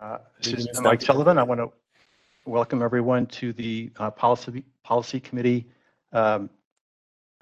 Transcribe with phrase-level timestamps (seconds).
[0.00, 1.38] Uh, This is is Mike Sullivan.
[1.38, 1.72] I want to
[2.46, 5.66] welcome everyone to the uh, Policy, Policy Committee
[6.12, 6.50] um,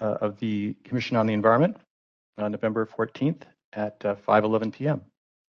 [0.01, 1.77] uh, of the Commission on the Environment
[2.37, 3.43] on November 14th
[3.73, 5.01] at uh, 5:11 PM.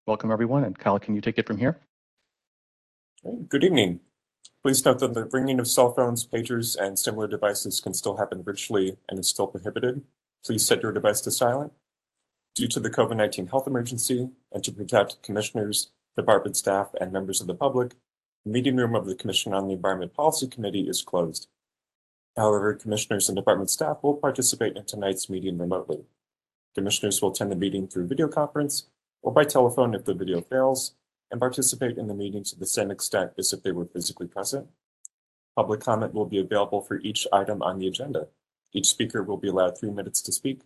[0.06, 1.78] Welcome, everyone, and Kyle, can you take it from here?
[3.48, 4.00] Good evening.
[4.62, 8.42] Please note that the bringing of cell phones, pagers, and similar devices can still happen
[8.42, 10.02] virtually and is still prohibited.
[10.44, 11.72] Please set your device to silent.
[12.54, 17.46] Due to the COVID-19 health emergency and to protect commissioners, department staff, and members of
[17.46, 17.94] the public,
[18.44, 21.48] the meeting room of the Commission on the Environment Policy Committee is closed.
[22.36, 26.04] However, commissioners and department staff will participate in tonight's meeting remotely.
[26.74, 28.88] Commissioners will attend the meeting through video conference
[29.22, 30.94] or by telephone if the video fails,
[31.30, 34.66] and participate in the meeting to the same extent as if they were physically present.
[35.56, 38.28] Public comment will be available for each item on the agenda.
[38.72, 40.62] Each speaker will be allowed three minutes to speak.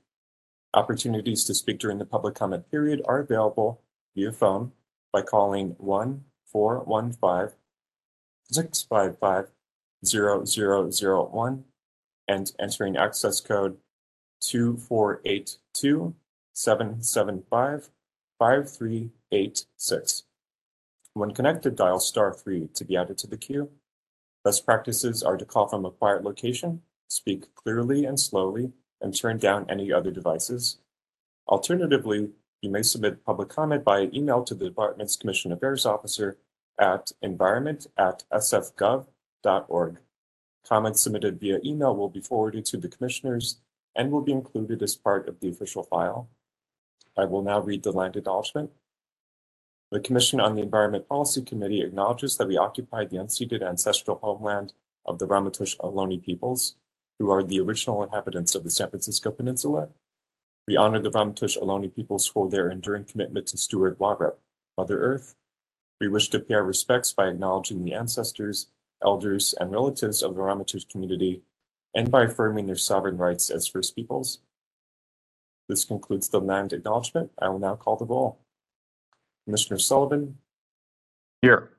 [0.74, 3.80] Opportunities to speak during the public comment period are available
[4.14, 4.72] via phone
[5.12, 7.56] by calling 1 415
[8.50, 9.50] 655
[10.04, 11.64] 0001
[12.28, 13.76] and entering access code
[14.40, 16.14] 2482
[16.52, 17.90] 775
[18.38, 20.22] 5386.
[21.14, 23.70] When connected, dial star 3 to be added to the queue.
[24.44, 29.38] Best practices are to call from a quiet location, speak clearly and slowly, and turn
[29.38, 30.78] down any other devices.
[31.48, 32.30] Alternatively,
[32.62, 36.38] you may submit public comment by email to the department's Commission Affairs Officer
[36.78, 39.98] at environment at sfgov.org.
[40.66, 43.58] Comments submitted via email will be forwarded to the commissioners
[43.96, 46.28] and will be included as part of the official file.
[47.18, 48.70] I will now read the land acknowledgement.
[49.90, 54.72] The Commission on the Environment Policy Committee acknowledges that we occupy the unceded ancestral homeland
[55.04, 56.76] of the Ramaytush Ohlone peoples,
[57.18, 59.88] who are the original inhabitants of the San Francisco Peninsula.
[60.68, 64.36] We honor the Ramaytush Ohlone peoples for their enduring commitment to steward Warup,
[64.78, 65.34] Mother Earth.
[66.00, 68.68] We wish to pay our respects by acknowledging the ancestors,
[69.02, 71.42] elders, and relatives of the Ramaytush community,
[71.94, 74.38] and by affirming their sovereign rights as First Peoples.
[75.68, 77.32] This concludes the land acknowledgement.
[77.40, 78.38] I will now call the roll.
[79.44, 80.38] Commissioner Sullivan,
[81.40, 81.70] Here.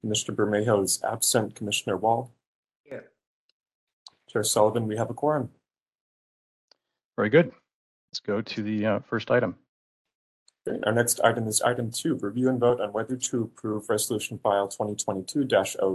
[0.00, 1.54] Commissioner Bermejo is absent.
[1.54, 2.30] Commissioner Wald,
[2.82, 3.10] Here.
[4.28, 5.50] Chair Sullivan, we have a quorum.
[7.16, 7.52] Very good.
[8.10, 9.56] Let's go to the uh, first item.
[10.66, 14.38] Okay, Our next item is item two, review and vote on whether to approve resolution
[14.38, 15.46] file twenty twenty-two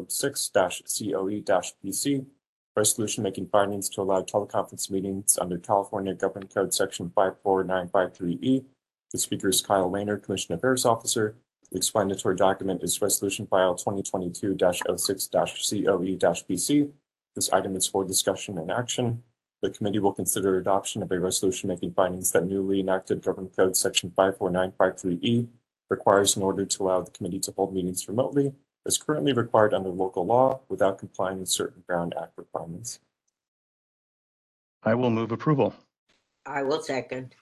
[0.07, 1.41] 6 COE
[1.84, 2.25] PC.
[2.75, 7.88] Resolution making findings to allow teleconference meetings under California Government Code Section five four nine
[7.88, 8.63] five three E.
[9.12, 11.35] The speaker is Kyle Rayner, Commissioner Affairs Officer.
[11.72, 16.91] The explanatory document is resolution file twenty twenty-two 6 COE PC.
[17.35, 19.23] This item is for discussion and action.
[19.63, 23.78] The committee will consider adoption of a resolution making findings that newly enacted Government Code
[23.78, 25.47] Section 54953E
[25.90, 28.52] requires in order to allow the committee to hold meetings remotely
[28.85, 33.00] as currently required under local law without complying with certain Brown Act requirements.
[34.84, 35.73] I will move approval.
[36.46, 37.34] I will second.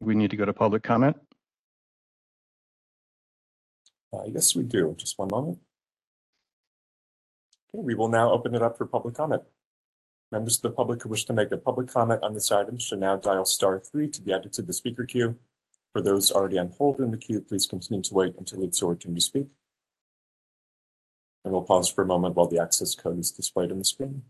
[0.00, 1.16] We need to go to public comment.
[4.12, 4.94] Uh, yes, we do.
[4.98, 5.58] Just one moment.
[7.72, 9.42] We will now open it up for public comment.
[10.30, 13.00] Members of the public who wish to make a public comment on this item should
[13.00, 15.36] now dial star three to be added to the speaker queue.
[15.92, 18.96] For those already on hold in the queue, please continue to wait until it's your
[18.96, 19.46] turn to speak.
[21.44, 24.22] And we'll pause for a moment while the access code is displayed on the screen.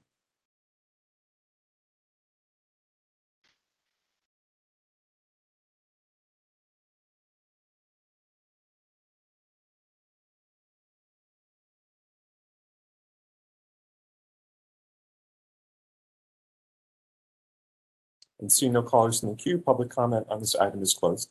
[18.42, 21.30] And seeing no callers in the queue, public comment on this item is closed.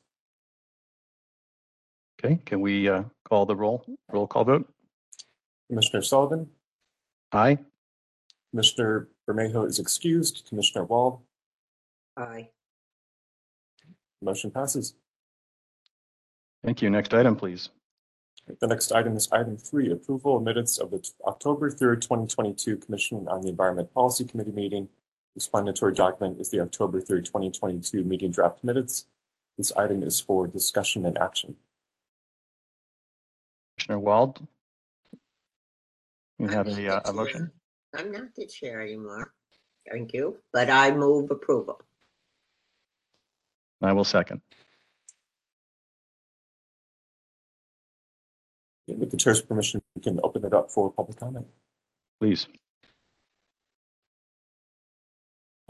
[2.23, 4.73] Okay, can we uh, call the roll, roll call vote?
[5.69, 6.49] Commissioner Sullivan,
[7.33, 7.57] Aye.
[8.51, 11.19] Commissioner Bermejo is excused, Commissioner Wald,
[12.15, 12.47] Aye.
[14.21, 14.93] motion passes.
[16.63, 16.89] Thank you.
[16.89, 17.69] Next item, please.
[18.61, 22.27] The next item is item three, approval of minutes of the t- October third, twenty
[22.27, 24.87] twenty-two Commission on the Environment Policy Committee meeting.
[25.35, 29.05] Explanatory document is the October third, twenty twenty-two meeting draft minutes.
[29.57, 31.55] This item is for discussion and action.
[33.77, 34.45] Commissioner Wald?
[36.37, 37.51] You have not a, uh, a motion?
[37.95, 39.33] I'm not the chair anymore.
[39.89, 41.81] Thank you, but I move approval.
[43.81, 44.41] I will second.
[48.87, 51.47] With the chair's permission, we can open it up for public comment.
[52.19, 52.47] Please.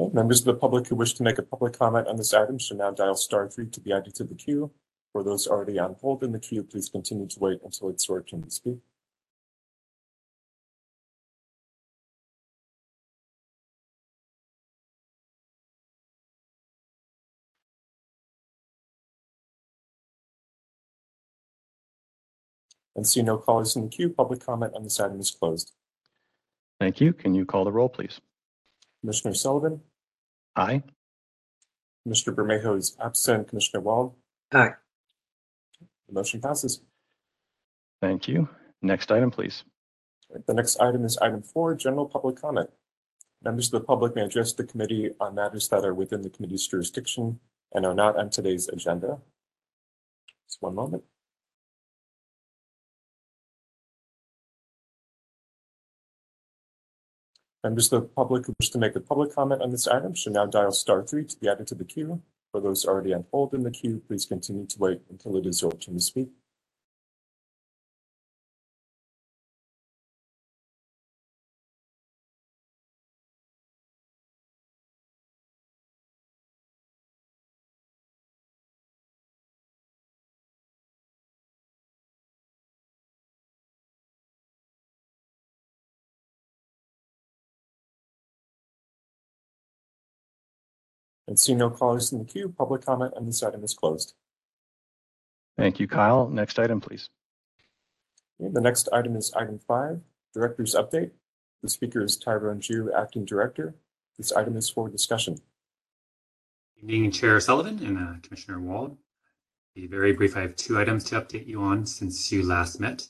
[0.10, 2.78] Members of the public who wish to make a public comment on this item should
[2.78, 4.72] now dial star three to be added to the queue.
[5.12, 8.22] For those already on hold in the queue, please continue to wait until it's your
[8.24, 8.80] turn to speak.
[22.96, 25.74] And see no callers in the queue, public comment on this item is closed.
[26.80, 27.14] Thank you.
[27.14, 28.20] Can you call the roll, please?
[29.02, 29.82] Commissioner Sullivan,
[30.56, 30.84] Aye.
[32.08, 32.34] Mr.
[32.34, 34.14] Bermejo is absent, Commissioner Wald,
[34.54, 34.72] Aye.
[36.08, 36.82] the motion passes.
[38.02, 38.50] Thank you.
[38.82, 39.64] Next item, please.
[40.48, 42.70] The next item is item four, general public comment.
[43.44, 46.68] Members of the public may address the committee on matters that are within the committee's
[46.68, 47.40] jurisdiction
[47.74, 49.20] and are not on today's agenda.
[50.48, 51.04] Just one moment.
[57.64, 60.34] Members of the public who wish to make a public comment on this item should
[60.34, 62.20] now dial star three to be added to the queue.
[62.52, 65.62] For those already on hold in the queue, please continue to wait until it is
[65.62, 66.30] your turn to speak.
[91.32, 94.16] And see no callers in the queue, public comment on this item is closed.
[95.58, 96.28] Thank you, Kyle.
[96.28, 97.10] Next item, please.
[98.42, 100.02] Okay, The next item is item five,
[100.34, 101.12] Director's Update.
[101.64, 103.76] The speaker is Tyrone Jue, Acting Director.
[104.18, 105.40] This item is for discussion.
[106.76, 108.98] Evening, Chair Sullivan and uh, Commissioner Wald.
[109.74, 110.36] Be very brief.
[110.36, 113.08] I have two items to update you on since you last met.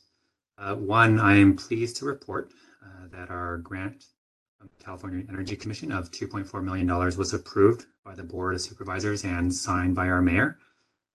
[0.59, 2.53] Uh, one, I am pleased to report
[2.85, 4.06] uh, that our grant
[4.59, 6.88] from the California Energy Commission of $2.4 million
[7.18, 10.57] was approved by the Board of Supervisors and signed by our mayor.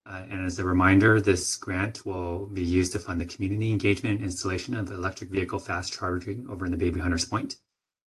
[0.08, 4.16] Uh, and as a reminder, this grant will be used to fund the community engagement
[4.16, 7.56] and installation of electric vehicle fast charging over in the Bayview Hunters Point,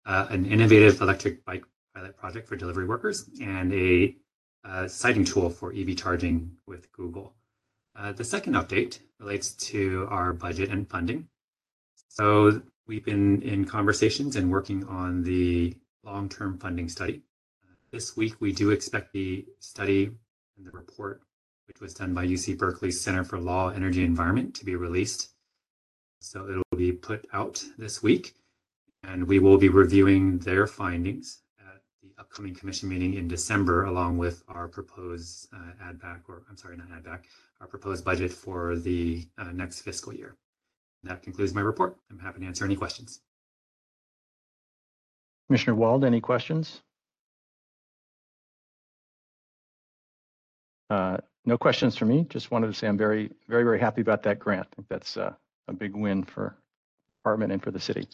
[0.05, 1.63] uh, an innovative electric bike
[1.95, 4.15] pilot project for delivery workers, and a
[4.63, 7.33] uh, siting tool for EV charging with Google.
[7.95, 11.27] Uh, the second update relates to our budget and funding.
[12.09, 17.23] So we've been in conversations and working on the long-term funding study.
[17.91, 20.11] This week, we do expect the study
[20.57, 21.21] and the report,
[21.67, 25.29] which was done by UC Berkeley's Center for Law, Energy, and Environment, to be released.
[26.19, 28.35] So it will be put out this week,
[29.03, 34.17] and we will be reviewing their findings at the upcoming commission meeting in December, along
[34.17, 37.23] with our proposed uh, add back, or I'm sorry, not add back,
[37.61, 40.35] our proposed budget for the uh, next fiscal year.
[41.03, 41.95] That concludes my report.
[42.11, 43.21] I'm happy to answer any questions.
[45.47, 46.81] Commissioner Wald, any questions?
[50.89, 52.25] Uh, No questions for me.
[52.29, 54.67] Just wanted to say I'm very, very, very happy about that grant.
[54.71, 55.33] I think that's uh,
[55.67, 56.57] a big win for
[57.19, 58.07] department and for the city.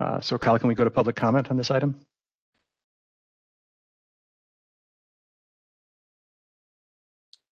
[0.00, 2.00] Uh, So Kyle, can we go to public comment on this item?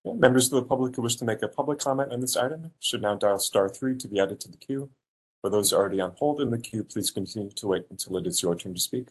[0.05, 3.03] Members of the public who wish to make a public comment on this item should
[3.03, 4.89] now dial star three to be added to the queue.
[5.41, 8.41] For those already on hold in the queue, please continue to wait until it is
[8.41, 9.09] your turn to speak.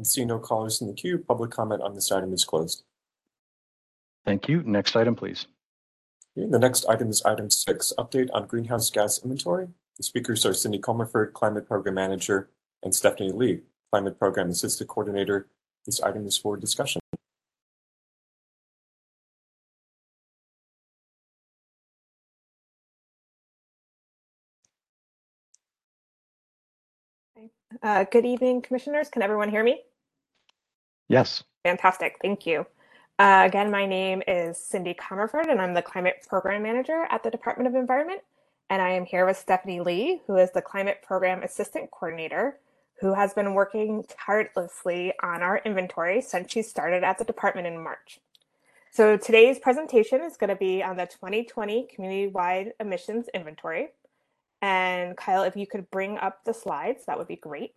[0.00, 2.84] And see no callers in the queue, public comment on this item is closed.
[4.24, 4.62] Thank you.
[4.62, 5.46] Next item, please.
[6.38, 9.68] Okay, The next item is item six, update on greenhouse gas inventory.
[9.98, 12.48] The speakers are Cindy Comerford, Climate Program Manager,
[12.82, 13.60] and Stephanie Lee,
[13.92, 15.48] Climate Program Assistant Coordinator.
[15.84, 17.02] This item is for discussion.
[27.82, 29.10] Uh, Good evening, Commissioners.
[29.10, 29.82] Can everyone hear me?
[31.10, 31.42] Yes.
[31.64, 32.18] Fantastic.
[32.22, 32.64] Thank you.
[33.18, 37.32] Uh, Again, my name is Cindy Comerford, and I'm the Climate Program Manager at the
[37.32, 38.20] Department of Environment.
[38.70, 42.58] And I am here with Stephanie Lee, who is the Climate Program Assistant Coordinator,
[43.00, 47.82] who has been working tirelessly on our inventory since she started at the department in
[47.82, 48.20] March.
[48.92, 53.88] So today's presentation is going to be on the 2020 Community-Wide Emissions Inventory.
[54.62, 57.74] And Kyle, if you could bring up the slides, that would be great.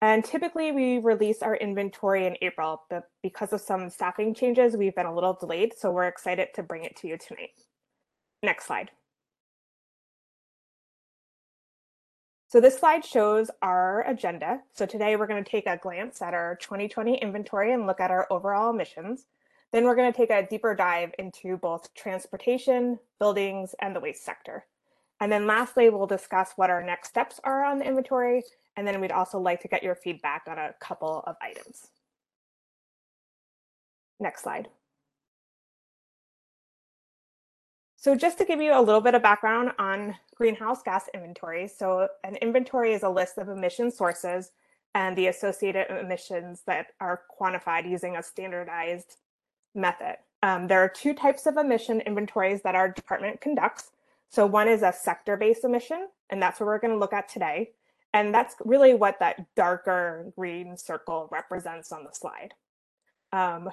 [0.00, 4.94] And typically we release our inventory in April, but because of some staffing changes, we've
[4.94, 5.72] been a little delayed.
[5.76, 7.50] So we're excited to bring it to you tonight.
[8.42, 8.92] Next slide.
[12.50, 14.60] So this slide shows our agenda.
[14.72, 18.10] So today we're going to take a glance at our 2020 inventory and look at
[18.10, 19.26] our overall emissions.
[19.70, 24.24] Then we're going to take a deeper dive into both transportation, buildings, and the waste
[24.24, 24.64] sector.
[25.20, 28.44] And then lastly, we'll discuss what our next steps are on the inventory.
[28.78, 31.88] And then we'd also like to get your feedback on a couple of items.
[34.20, 34.68] Next slide.
[37.96, 41.66] So just to give you a little bit of background on greenhouse gas inventory.
[41.66, 44.52] So an inventory is a list of emission sources
[44.94, 49.16] and the associated emissions that are quantified using a standardized
[49.74, 50.18] method.
[50.44, 53.90] Um, there are two types of emission inventories that our department conducts.
[54.28, 57.72] So one is a sector-based emission, and that's what we're going to look at today.
[58.14, 62.54] And that's really what that darker green circle represents on the slide.
[63.32, 63.70] Um,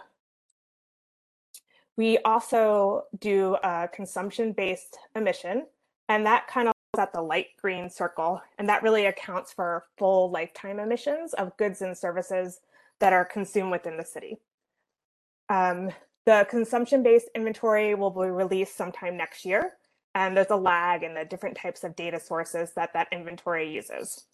[1.97, 5.65] we also do a consumption-based emission,
[6.09, 9.85] and that kind of is at the light green circle, and that really accounts for
[9.97, 12.59] full lifetime emissions of goods and services
[12.99, 14.37] that are consumed within the city.
[15.47, 15.91] Um,
[16.25, 19.73] the consumption-based inventory will be released sometime next year,
[20.15, 24.25] and there's a lag in the different types of data sources that that inventory uses.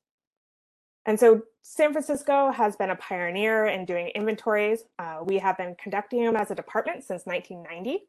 [1.07, 4.83] And so San Francisco has been a pioneer in doing inventories.
[4.99, 8.03] Uh, we have been conducting them as a department since 1990,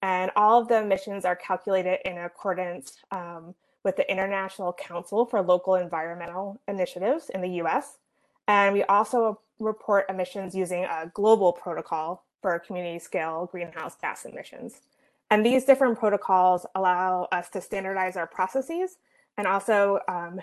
[0.00, 3.54] and all of the emissions are calculated in accordance um,
[3.84, 7.98] with the International Council for Local Environmental Initiatives in the US.
[8.46, 14.80] And we also report emissions using a global protocol for community scale greenhouse gas emissions.
[15.30, 18.96] And these different protocols allow us to standardize our processes
[19.36, 20.40] and also um,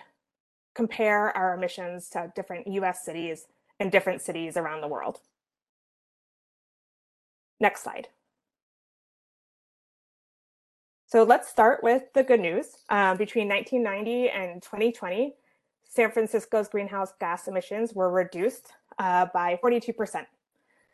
[0.76, 3.48] compare our emissions to different US cities
[3.80, 5.20] and different cities around the world.
[7.60, 8.10] Next slide.
[11.08, 12.78] So let's start with the good news.
[12.90, 15.36] Uh, between 1990 and 2020,
[15.88, 20.26] San Francisco's greenhouse gas emissions were reduced uh, by 42%.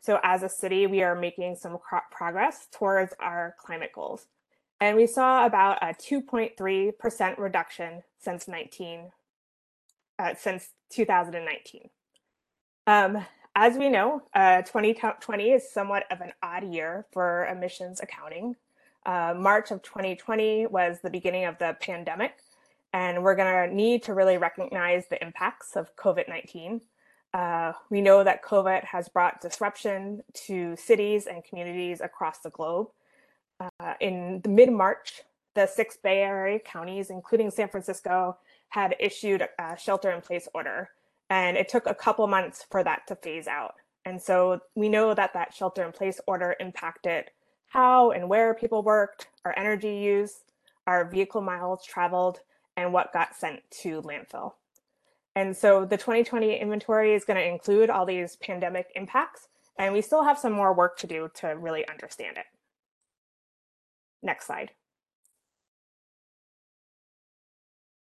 [0.02, 1.78] So as a city, we are making some
[2.10, 4.26] progress towards our climate goals.
[4.80, 9.12] And we saw about a 2.3% reduction since 19,
[10.18, 11.90] uh, since 2019.
[12.88, 13.24] Um,
[13.56, 18.56] as we know, uh, 2020 is somewhat of an odd year for emissions accounting.
[19.06, 22.38] Uh, March of 2020 was the beginning of the pandemic,
[22.92, 26.82] and we're going to need to really recognize the impacts of COVID 19
[27.34, 32.88] uh, we know that COVID has brought disruption to cities and communities across the globe.
[33.60, 35.22] Uh, in mid March,
[35.56, 38.38] the six Bay Area counties, including San Francisco,
[38.70, 40.90] had issued a shelter in place order.
[41.30, 43.76] And it took a couple months for that to phase out.
[44.06, 47.26] And so we know that that shelter in place order impacted
[47.68, 50.42] how and where people worked, our energy use,
[50.88, 52.40] our vehicle miles traveled,
[52.76, 54.54] and what got sent to landfill.
[55.36, 59.48] And so the 2020 inventory is going to include all these pandemic impacts,
[59.78, 62.46] and we still have some more work to do to really understand it.
[64.22, 64.72] Next slide.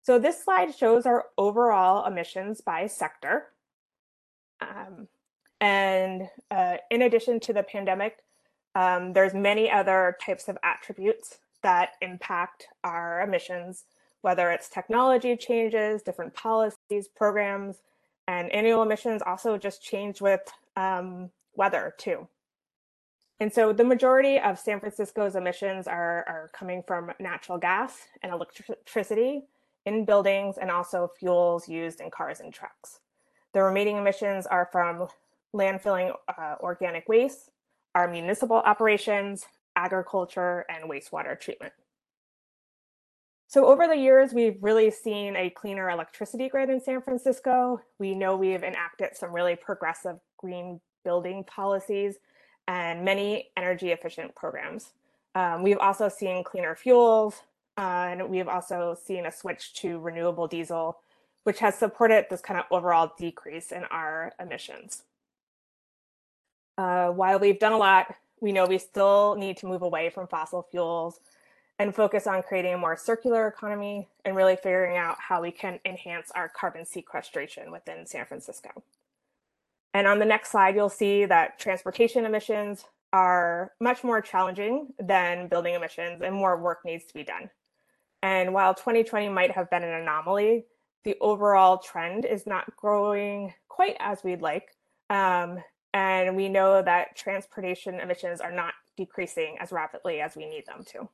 [0.02, 3.50] So this slide shows our overall emissions by sector.
[4.60, 5.08] Um,
[5.62, 8.18] and uh, in addition to the pandemic,
[8.74, 13.84] um, there's many other types of attributes that impact our emissions
[14.22, 16.34] whether it's technology changes, different
[16.90, 17.78] policies, programs,
[18.28, 20.42] and annual emissions also just change with
[20.76, 22.28] um, weather too.
[23.40, 28.34] And so the majority of San Francisco's emissions are, are coming from natural gas and
[28.34, 29.44] electricity
[29.86, 33.00] in buildings and also fuels used in cars and trucks.
[33.54, 35.08] The remaining emissions are from
[35.56, 37.50] landfilling uh, organic waste,
[37.96, 41.74] our municipal operations, agriculture, and wastewater treatment.
[43.50, 47.82] So over the years, we've really seen a cleaner electricity grid in San Francisco.
[47.98, 52.18] We know we've enacted some really progressive green building policies
[52.68, 54.92] and many energy efficient programs.
[55.34, 57.42] Um, we've also seen cleaner fuels,
[57.76, 61.00] uh, and we've also seen a switch to renewable diesel,
[61.42, 65.06] which has supported this kind of overall decrease in our emissions.
[66.78, 70.28] Uh, while we've done a lot, we know we still need to move away from
[70.28, 71.20] fossil fuels
[71.80, 75.80] and focus on creating a more circular economy and really figuring out how we can
[75.86, 78.84] enhance our carbon sequestration within San Francisco.
[79.94, 82.84] And on the next slide, you'll see that transportation emissions
[83.14, 87.50] are much more challenging than building emissions and more work needs to be done.
[88.22, 90.66] And while 2020 might have been an anomaly,
[91.06, 94.76] the overall trend is not growing quite as we'd like.
[95.10, 100.66] Um, and we know that transportation emissions are not decreasing as rapidly as we need
[100.68, 101.10] them to.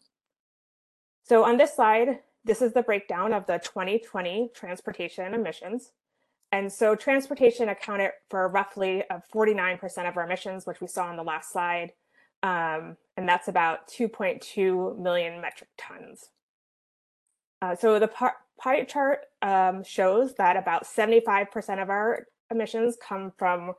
[1.25, 5.91] So on this slide, this is the breakdown of the 2020 transportation emissions.
[6.51, 11.17] And so transportation accounted for roughly uh, 49% of our emissions, which we saw on
[11.17, 11.94] the last slide.
[12.44, 16.29] Um, and that's about 2.2 million metric tons.
[17.60, 18.12] Uh, so the
[18.60, 23.74] pie chart um, shows that about 75% of our emissions come from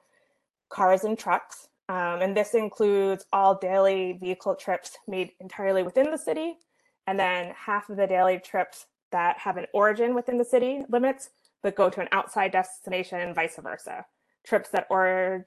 [0.68, 1.68] cars and trucks.
[1.88, 6.56] Um, and this includes all daily vehicle trips made entirely within the city,
[7.06, 11.30] and then half of the daily trips that have an origin within the city limits,
[11.62, 14.04] but go to an outside destination and vice versa.
[14.44, 15.46] Trips that or,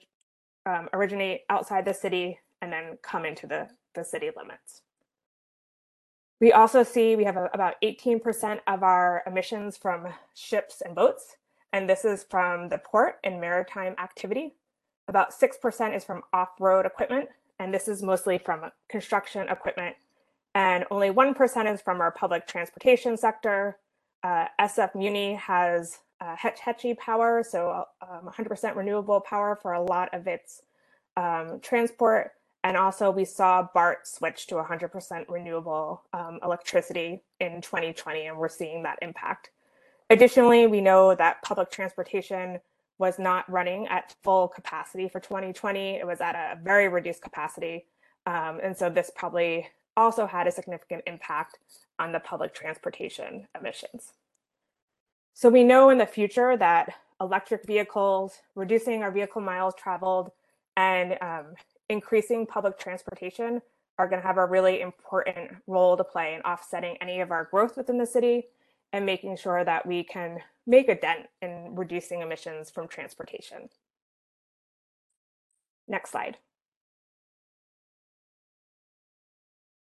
[0.66, 4.82] um, originate outside the city and then come into the, the city limits.
[6.42, 11.36] We also see we have a, about 18% of our emissions from ships and boats,
[11.74, 14.56] and this is from the port and maritime activity.
[15.08, 19.96] About 6% is from off-road equipment, and this is mostly from construction equipment.
[20.56, 23.78] And only 1% is from our public transportation sector.
[24.24, 29.82] Uh, SF Muni has uh, Hetch Hetchy power, so 100% um, renewable power for a
[29.82, 30.64] lot of its
[31.16, 32.32] um, transport.
[32.64, 38.50] And also we saw BART switch to 100% renewable um, electricity in 2020, and we're
[38.50, 39.52] seeing that impact.
[40.10, 42.60] Additionally, we know that public transportation
[42.98, 45.96] was not running at full capacity for 2020.
[45.96, 47.86] It was at a very reduced capacity.
[48.26, 49.68] Um, and so this probably
[50.00, 51.60] also had a significant impact
[52.00, 54.14] on the public transportation emissions.
[55.34, 60.32] So we know in the future that electric vehicles, reducing our vehicle miles traveled,
[60.78, 61.46] and um,
[61.90, 63.62] increasing public transportation
[63.98, 67.44] are going to have a really important role to play in offsetting any of our
[67.52, 68.46] growth within the city
[68.94, 73.70] and making sure that we can make a dent in reducing emissions from transportation.
[75.88, 76.38] Next slide.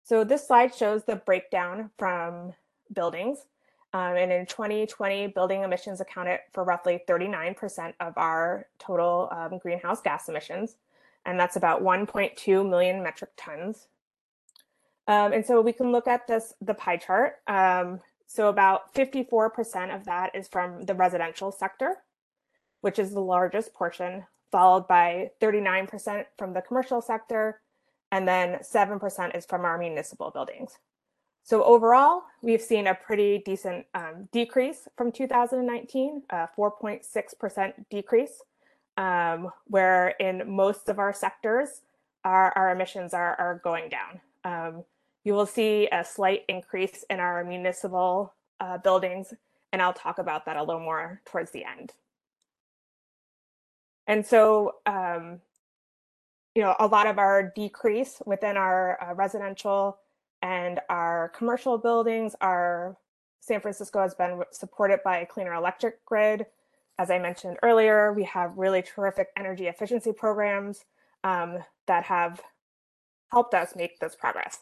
[0.05, 2.53] So this slide shows the breakdown from
[2.93, 3.39] buildings.
[3.91, 10.01] Um, and in 2020, building emissions accounted for roughly 39% of our total um, greenhouse
[10.01, 10.77] gas emissions
[11.25, 13.87] and that's about 1.2 million metric tons.
[15.07, 17.35] Um, and so we can look at this, the pie chart.
[17.47, 21.97] Um, so about 54% of that is from the residential sector,
[22.81, 27.61] which is the largest portion, followed by 39% from the commercial sector,
[28.11, 30.77] and then 7% is from our municipal buildings.
[31.43, 38.41] So overall, we've seen a pretty decent um, decrease from 2019, a 4.6% decrease
[38.97, 41.81] um, where in most of our sectors,
[42.23, 44.21] our, our emissions are, are going down.
[44.43, 44.83] Um,
[45.23, 49.33] you will see a slight increase in our municipal uh, buildings,
[49.71, 51.93] and I'll talk about that a little more towards the end.
[54.07, 55.41] And so, um,
[56.55, 59.99] you know, a lot of our decrease within our uh, residential
[60.41, 62.97] and our commercial buildings are
[63.41, 66.47] San Francisco has been supported by a cleaner electric grid,
[66.97, 70.85] as I mentioned earlier, we have really terrific energy efficiency programs
[71.23, 72.41] um, that have
[73.31, 74.59] helped us make this progress.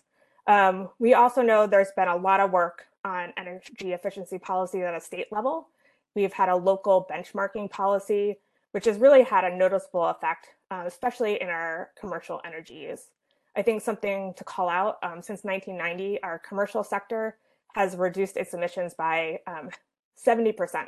[0.47, 4.95] Um, we also know there's been a lot of work on energy efficiency policy at
[4.95, 5.69] a state level.
[6.15, 8.37] We've had a local benchmarking policy,
[8.71, 13.11] which has really had a noticeable effect, uh, especially in our commercial energy use.
[13.55, 17.37] I think something to call out um, since 1990, our commercial sector
[17.75, 20.75] has reduced its emissions by 70%.
[20.75, 20.87] Um,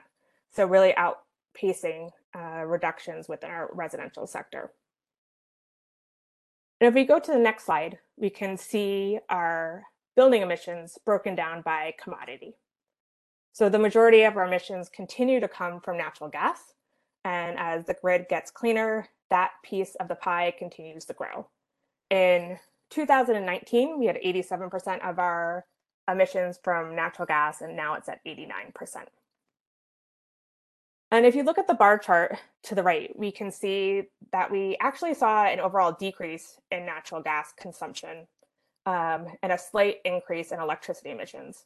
[0.51, 4.71] so really outpacing uh, reductions within our residential sector.
[6.81, 9.83] And if we go to the next slide, we can see our
[10.15, 12.55] building emissions broken down by commodity.
[13.53, 16.73] So the majority of our emissions continue to come from natural gas.
[17.25, 21.47] And as the grid gets cleaner, that piece of the pie continues to grow.
[22.11, 22.59] In
[22.91, 25.65] 2019, we had 87% of our
[26.09, 28.45] emissions from natural gas, and now it's at 89%.
[31.11, 34.51] And if you look at the bar chart to the right, we can see that
[34.51, 38.27] we actually saw an overall decrease in natural gas consumption
[38.85, 41.65] um, and a slight increase in electricity emissions.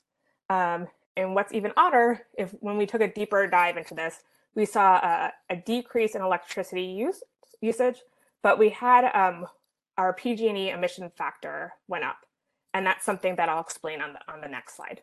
[0.49, 4.23] Um, and what's even odder, if when we took a deeper dive into this,
[4.55, 7.23] we saw a, a decrease in electricity use,
[7.61, 7.97] usage,
[8.41, 9.45] but we had um,
[9.97, 12.17] our PG&E emission factor went up.
[12.73, 15.01] And that's something that I'll explain on the, on the next slide.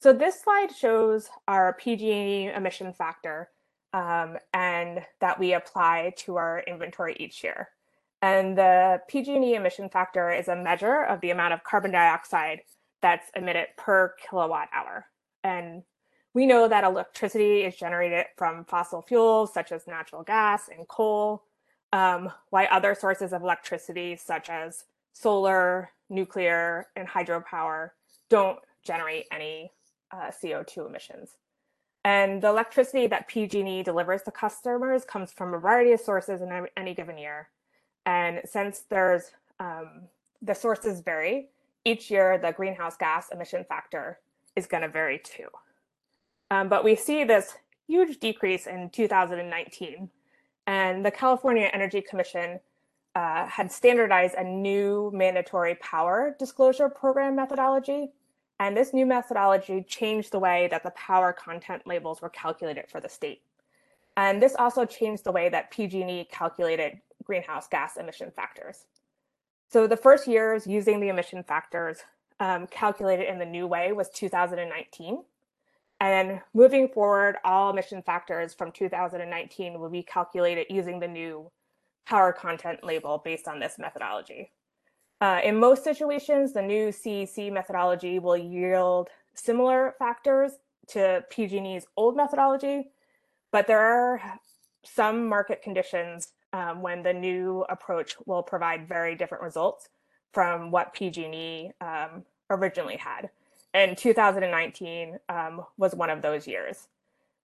[0.00, 3.50] So this slide shows our PG&E emission factor
[3.92, 7.68] um, and that we apply to our inventory each year.
[8.22, 12.60] And the PG&E emission factor is a measure of the amount of carbon dioxide
[13.02, 15.06] that's emitted per kilowatt hour.
[15.42, 15.82] And
[16.34, 21.44] we know that electricity is generated from fossil fuels such as natural gas and coal,
[21.92, 27.90] um, other sources of electricity such as solar, nuclear, and hydropower
[28.28, 29.72] don't generate any
[30.12, 31.36] uh, CO2 emissions.
[32.04, 36.66] And the electricity that PG&E delivers to customers comes from a variety of sources in
[36.76, 37.48] any given year.
[38.06, 40.02] And since there's um,
[40.40, 41.48] the sources vary,
[41.84, 44.18] each year the greenhouse gas emission factor
[44.56, 45.48] is going to vary too.
[46.50, 47.54] Um, but we see this
[47.86, 50.10] huge decrease in 2019.
[50.66, 52.60] And the California Energy Commission
[53.14, 58.12] uh, had standardized a new mandatory power disclosure program methodology.
[58.60, 63.00] And this new methodology changed the way that the power content labels were calculated for
[63.00, 63.42] the state.
[64.16, 68.84] And this also changed the way that PG&E calculated greenhouse gas emission factors.
[69.70, 71.98] So the first years using the emission factors
[72.40, 75.22] um, calculated in the new way was 2019.
[76.00, 81.50] And moving forward, all emission factors from 2019 will be calculated using the new
[82.04, 84.50] power content label based on this methodology.
[85.20, 90.52] Uh, in most situations, the new CEC methodology will yield similar factors
[90.88, 92.90] to PG&E's old methodology,
[93.52, 94.20] but there are
[94.82, 99.88] some market conditions um, when the new approach will provide very different results
[100.32, 103.30] from what PG&E um, originally had.
[103.72, 106.88] And 2019 um, was one of those years.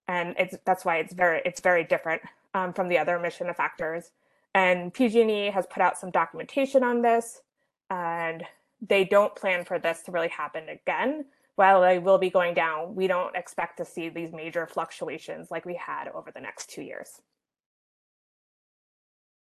[0.09, 2.23] And it's that's why it's very it's very different
[2.55, 4.11] um, from the other emission factors.
[4.55, 7.43] And pg&e has put out some documentation on this
[7.91, 8.45] and
[8.81, 11.27] they don't plan for this to really happen again.
[11.57, 15.65] While they will be going down we don't expect to see these major fluctuations like
[15.65, 17.21] we had over the next two years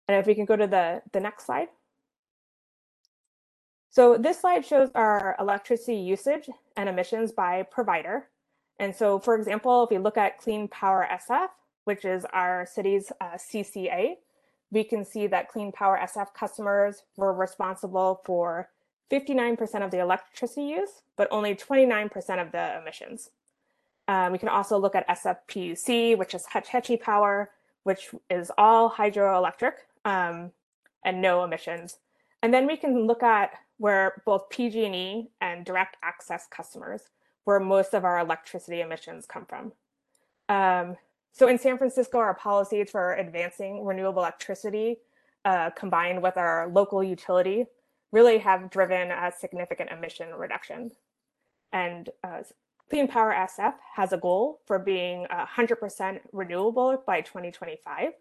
[0.08, 1.68] and if we can go to the the next slide
[3.90, 8.28] so this slide shows our electricity usage and emissions by provider.
[8.78, 11.48] And so, for example, if we look at Clean Power SF,
[11.84, 14.16] which is our city's uh, CCA,
[14.70, 18.68] we can see that Clean Power SF customers were responsible for
[19.10, 23.30] 59% of the electricity use, but only 29% of the emissions.
[24.06, 27.50] Um, we can also look at SFPUC, which is Hetch Hetchy Power,
[27.82, 29.72] which is all hydroelectric
[30.04, 30.52] um,
[31.04, 31.98] and no emissions.
[32.42, 37.02] And then we can look at where both PG&E and direct access customers,
[37.44, 39.72] where most of our electricity emissions come from.
[40.48, 40.96] Um,
[41.32, 44.98] so in San Francisco, our policies for advancing renewable electricity
[45.44, 47.66] uh, combined with our local utility
[48.10, 50.90] really have driven a significant emission reduction.
[51.72, 52.42] And uh,
[52.90, 58.12] Clean Power SF has a goal for being 100% renewable by 2025.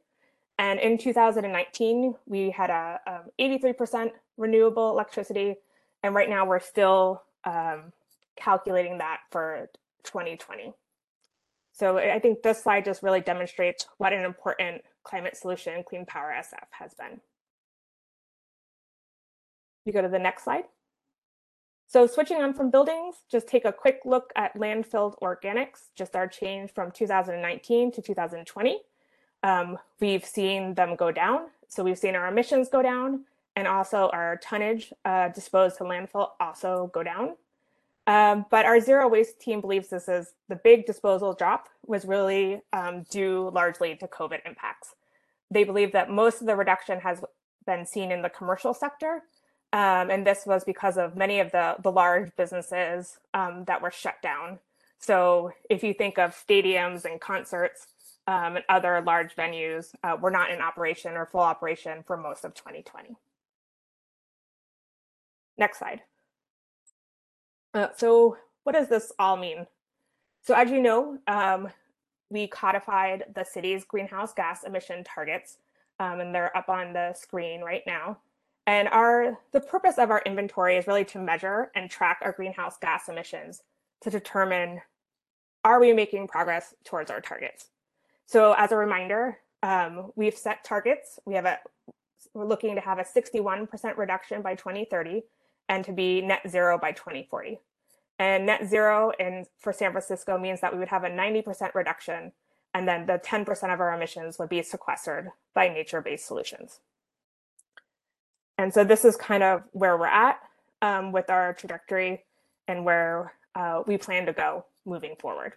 [0.59, 2.99] And in 2019, we had a
[3.39, 5.55] 83% um, renewable electricity,
[6.03, 7.93] and right now we're still um,
[8.35, 9.69] calculating that for
[10.03, 10.73] 2020.
[11.73, 16.33] So I think this slide just really demonstrates what an important climate solution Clean Power
[16.35, 17.21] SF has been.
[19.85, 20.63] You go to the next slide.
[21.85, 26.27] So switching on from buildings, just take a quick look at landfill organics, just our
[26.27, 28.81] change from 2019 to 2020
[29.43, 31.47] um, we've seen them go down.
[31.67, 36.29] So we've seen our emissions go down and also our tonnage uh, disposed to landfill
[36.39, 37.35] also go down.
[38.05, 42.61] Um, but our zero waste team believes this is the big disposal drop was really
[42.71, 44.95] um, due largely to COVID impacts.
[45.51, 47.21] They believe that most of the reduction has
[47.65, 49.23] been seen in the commercial sector.
[49.73, 53.91] Um, and this was because of many of the, the large businesses um, that were
[53.91, 54.59] shut down.
[54.99, 57.87] So if you think of stadiums and concerts,
[58.27, 62.43] um, and other large venues uh, were not in operation or full operation for most
[62.43, 63.15] of 2020.
[65.57, 66.01] Next slide.
[67.73, 69.65] Uh, so what does this all mean?
[70.43, 71.69] So as you know, um,
[72.29, 75.57] we codified the city's greenhouse gas emission targets,
[75.99, 78.17] um, and they're up on the screen right now.
[78.65, 82.77] And our the purpose of our inventory is really to measure and track our greenhouse
[82.77, 83.63] gas emissions
[84.01, 84.81] to determine
[85.63, 87.69] are we making progress towards our targets.
[88.27, 91.19] So as a reminder, um, we've set targets.
[91.25, 91.59] We have a,
[92.33, 95.23] we're looking to have a 61% reduction by 2030
[95.69, 97.59] and to be net zero by 2040.
[98.19, 102.33] And net zero in for San Francisco means that we would have a 90% reduction
[102.73, 106.81] and then the 10% of our emissions would be sequestered by nature-based solutions.
[108.57, 110.39] And so this is kind of where we're at
[110.81, 112.23] um, with our trajectory
[112.67, 115.53] and where uh, we plan to go moving forward.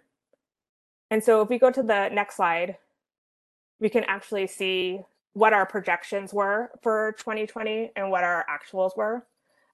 [1.11, 2.77] And so if we go to the next slide,
[3.81, 5.01] we can actually see
[5.33, 9.27] what our projections were for 2020 and what our actuals were,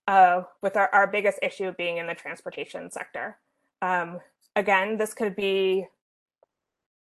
[0.07, 3.37] uh, with our, our biggest issue being in the transportation sector.
[3.83, 4.21] Um,
[4.55, 5.87] again, this could be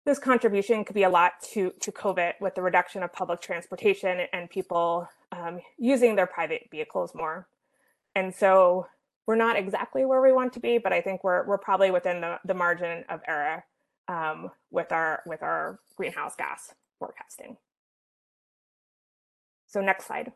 [0.03, 4.25] this contribution could be a lot to to COVID with the reduction of public transportation
[4.33, 7.47] and people um, using their private vehicles more.
[8.15, 8.87] And so
[9.27, 12.21] we're not exactly where we want to be, but I think we're we're probably within
[12.21, 13.63] the, the margin of error
[14.11, 17.57] um, with our with our greenhouse gas forecasting.
[19.67, 20.33] So next slide.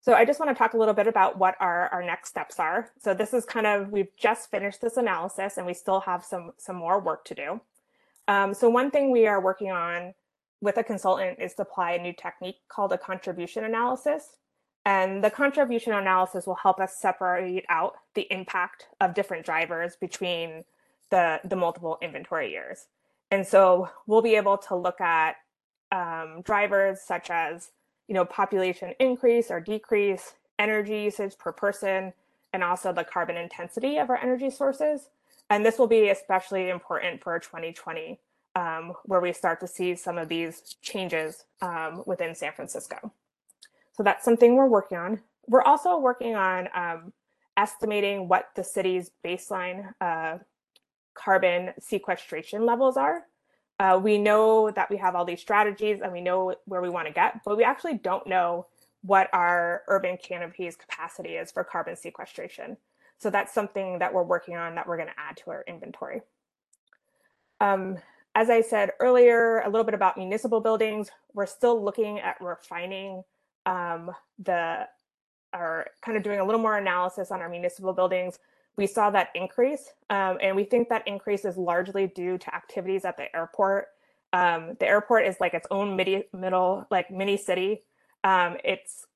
[0.00, 2.60] So I just want to talk a little bit about what our, our next steps
[2.60, 2.90] are.
[3.02, 6.52] So this is kind of, we've just finished this analysis and we still have some,
[6.58, 7.60] some more work to do.
[8.28, 10.14] Um, so one thing we are working on
[10.60, 14.36] with a consultant is to apply a new technique called a contribution analysis.
[14.84, 20.62] And the contribution analysis will help us separate out the impact of different drivers between
[21.10, 22.86] the, the multiple inventory years.
[23.30, 25.36] And so we'll be able to look at
[25.92, 27.70] um, drivers such as
[28.08, 32.12] you know, population increase or decrease, energy usage per person,
[32.52, 35.08] and also the carbon intensity of our energy sources.
[35.50, 38.18] And this will be especially important for 2020,
[38.54, 43.12] um, where we start to see some of these changes um, within San Francisco.
[43.92, 45.20] So that's something we're working on.
[45.46, 47.12] We're also working on um,
[47.56, 50.38] estimating what the city's baseline uh,
[51.16, 53.24] carbon sequestration levels are.
[53.78, 57.06] Uh, we know that we have all these strategies and we know where we want
[57.06, 58.66] to get, but we actually don't know
[59.02, 62.76] what our urban canopies capacity is for carbon sequestration.
[63.18, 66.22] So that's something that we're working on that we're going to add to our inventory.
[67.60, 67.98] Um,
[68.34, 71.10] as I said earlier, a little bit about municipal buildings.
[71.32, 73.22] We're still looking at refining
[73.64, 74.86] um, the,
[75.54, 78.38] or kind of doing a little more analysis on our municipal buildings
[78.76, 83.04] we saw that increase, um, and we think that increase is largely due to activities
[83.04, 83.88] at the airport.
[84.32, 87.82] Um, the airport is like its own midi, middle, like mini city.
[88.22, 89.06] Um, it's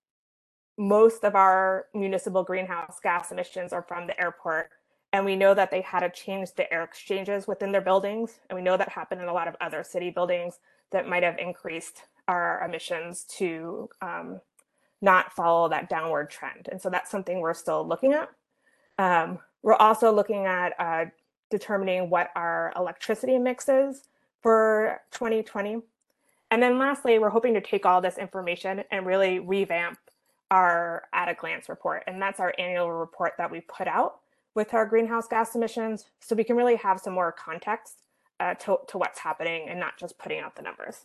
[0.78, 4.70] most of our municipal greenhouse gas emissions are from the airport,
[5.12, 8.56] and we know that they had to change the air exchanges within their buildings, and
[8.56, 10.58] we know that happened in a lot of other city buildings
[10.90, 14.40] that might have increased our emissions to um,
[15.02, 16.68] not follow that downward trend.
[16.70, 18.28] And so that's something we're still looking at.
[18.98, 21.04] Um, we're also looking at uh,
[21.50, 24.02] determining what our electricity mix is
[24.42, 25.82] for 2020.
[26.50, 29.98] And then lastly, we're hoping to take all this information and really revamp
[30.50, 32.02] our at a glance report.
[32.06, 34.20] And that's our annual report that we put out
[34.54, 36.06] with our greenhouse gas emissions.
[36.20, 37.98] So we can really have some more context
[38.40, 41.04] uh, to, to what's happening and not just putting out the numbers.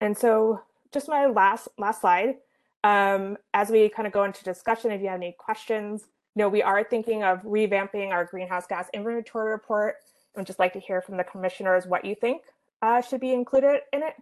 [0.00, 2.36] And so just my last last slide.
[2.82, 6.48] Um, as we kind of go into discussion, if you have any questions, you know,
[6.48, 9.96] we are thinking of revamping our greenhouse gas inventory report.
[10.36, 12.42] I'd just like to hear from the commissioners what you think
[12.82, 14.14] uh, should be included in it.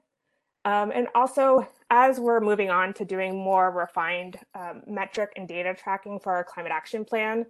[0.65, 5.75] Um, and also, as we're moving on to doing more refined um, metric and data
[5.75, 7.47] tracking for our climate action plan,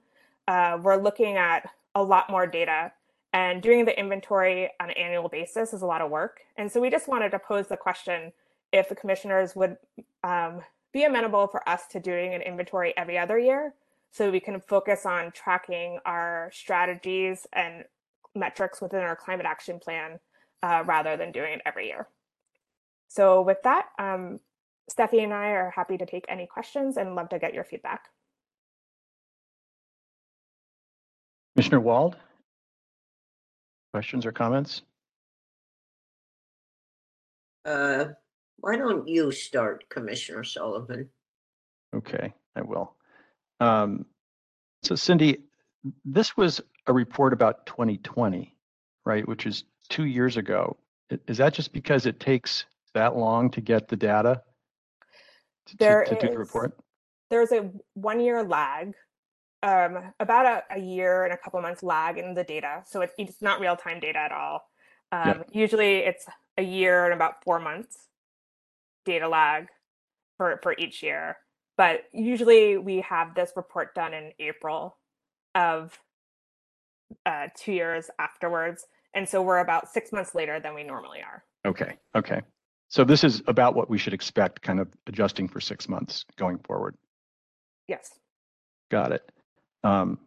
[0.47, 2.93] uh, we're looking at a lot more data
[3.33, 6.41] and doing the inventory on an annual basis is a lot of work.
[6.57, 8.33] And so we just wanted to pose the question
[8.73, 9.77] if the commissioners would
[10.25, 13.75] um, be amenable for us to doing an inventory every other year
[14.11, 17.85] so we can focus on tracking our strategies and
[18.35, 20.19] metrics within our climate action plan
[20.63, 22.09] uh, rather than doing it every year.
[23.09, 24.41] So with that, um,
[24.91, 28.09] Steffi and I are happy to take any questions and love to get your feedback.
[31.55, 32.17] Commissioner Wald?
[33.93, 34.83] Questions or comments?
[37.65, 38.07] Uh,
[38.61, 41.09] why don't you start, Commissioner Sullivan?
[41.95, 42.95] Okay, I will.
[43.61, 44.05] Um,
[44.83, 45.39] so Cindy,
[46.05, 48.55] this was a report about 2020,
[49.05, 49.27] right?
[49.27, 50.77] Which is two years ago.
[51.11, 54.43] I- Is that just because it takes that long to get the data?
[55.67, 56.79] to- to- There To do the is- report?
[57.31, 58.95] There's a one year lag,
[59.63, 62.83] um, about a, a year and a couple months lag in the data.
[62.87, 64.63] So it, it's not real time data at all.
[65.13, 65.43] Um, Yeah.
[65.53, 68.08] Usually it's a year and about four months
[69.05, 69.67] data lag
[70.37, 71.37] for, for each year.
[71.77, 74.97] But usually we have this report done in April
[75.55, 75.99] of
[77.25, 78.85] uh, two years afterwards.
[79.15, 81.45] And so we're about six months later than we normally are.
[81.67, 82.43] Okay, okay.
[82.89, 86.59] So this is about what we should expect, kind of adjusting for six months going
[86.59, 86.97] forward.
[87.87, 88.11] Yes.
[88.91, 89.31] Got it.
[89.85, 90.19] Um,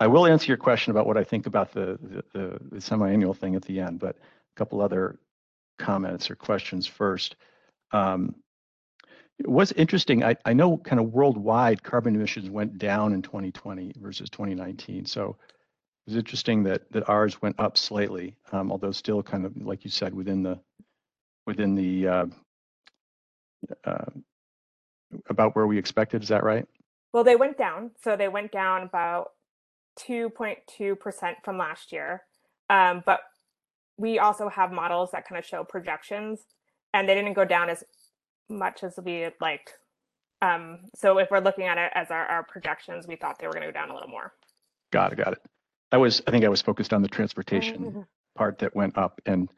[0.00, 3.34] I will answer your question about what I think about the, the- the, the semi-annual
[3.34, 5.18] thing at the end, but a couple other
[5.78, 7.36] comments or questions first.
[7.92, 8.34] Um,
[9.38, 13.92] It was interesting, I, I know kind of worldwide carbon emissions went down in 2020
[14.00, 15.06] versus 2019.
[15.06, 15.36] So
[16.06, 19.84] it was interesting that, that ours went up slightly, um, although still kind of, like
[19.84, 20.58] you said, within the,
[21.46, 22.26] within the, uh,
[23.84, 24.10] uh,
[25.30, 26.66] about where we expected, is that right?
[27.12, 27.92] Well, they went down.
[28.02, 29.30] So they went down about
[30.00, 32.22] 2.2% from last year.
[32.68, 33.20] Um, but
[33.96, 36.40] we also have models that kind of show projections,
[36.94, 37.84] and they didn't go down as
[38.48, 39.74] much as we liked.
[40.40, 43.52] Um, so if we're looking at it as our, our projections, we thought they were
[43.52, 44.32] going to go down a little more.
[44.92, 45.42] Got it, got it.
[45.90, 49.20] I was, I think I was focused on the transportation part that went up.
[49.26, 49.48] And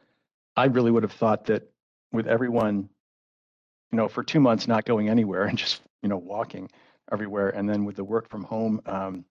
[0.57, 1.71] I really would have thought that
[2.12, 2.88] with everyone,
[3.93, 6.71] you know, for two months not going anywhere and just, you know, walking
[7.12, 7.51] everywhere.
[7.51, 9.25] And then with the work from home um,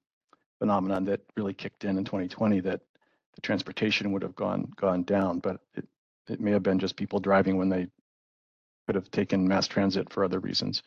[0.60, 2.82] phenomenon that really kicked in in 2020, that
[3.36, 5.40] the transportation would have gone gone down.
[5.40, 5.88] But it,
[6.30, 7.88] it may have been just people driving when they
[8.88, 10.84] could have taken mass transit for other reasons.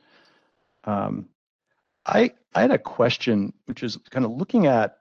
[0.85, 1.29] Um,
[2.07, 4.99] I I had a question, which is kind of looking at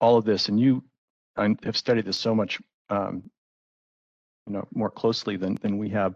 [0.00, 0.82] all of this, and you
[1.36, 3.30] I have studied this so much, um,
[4.46, 6.14] you know, more closely than than we have.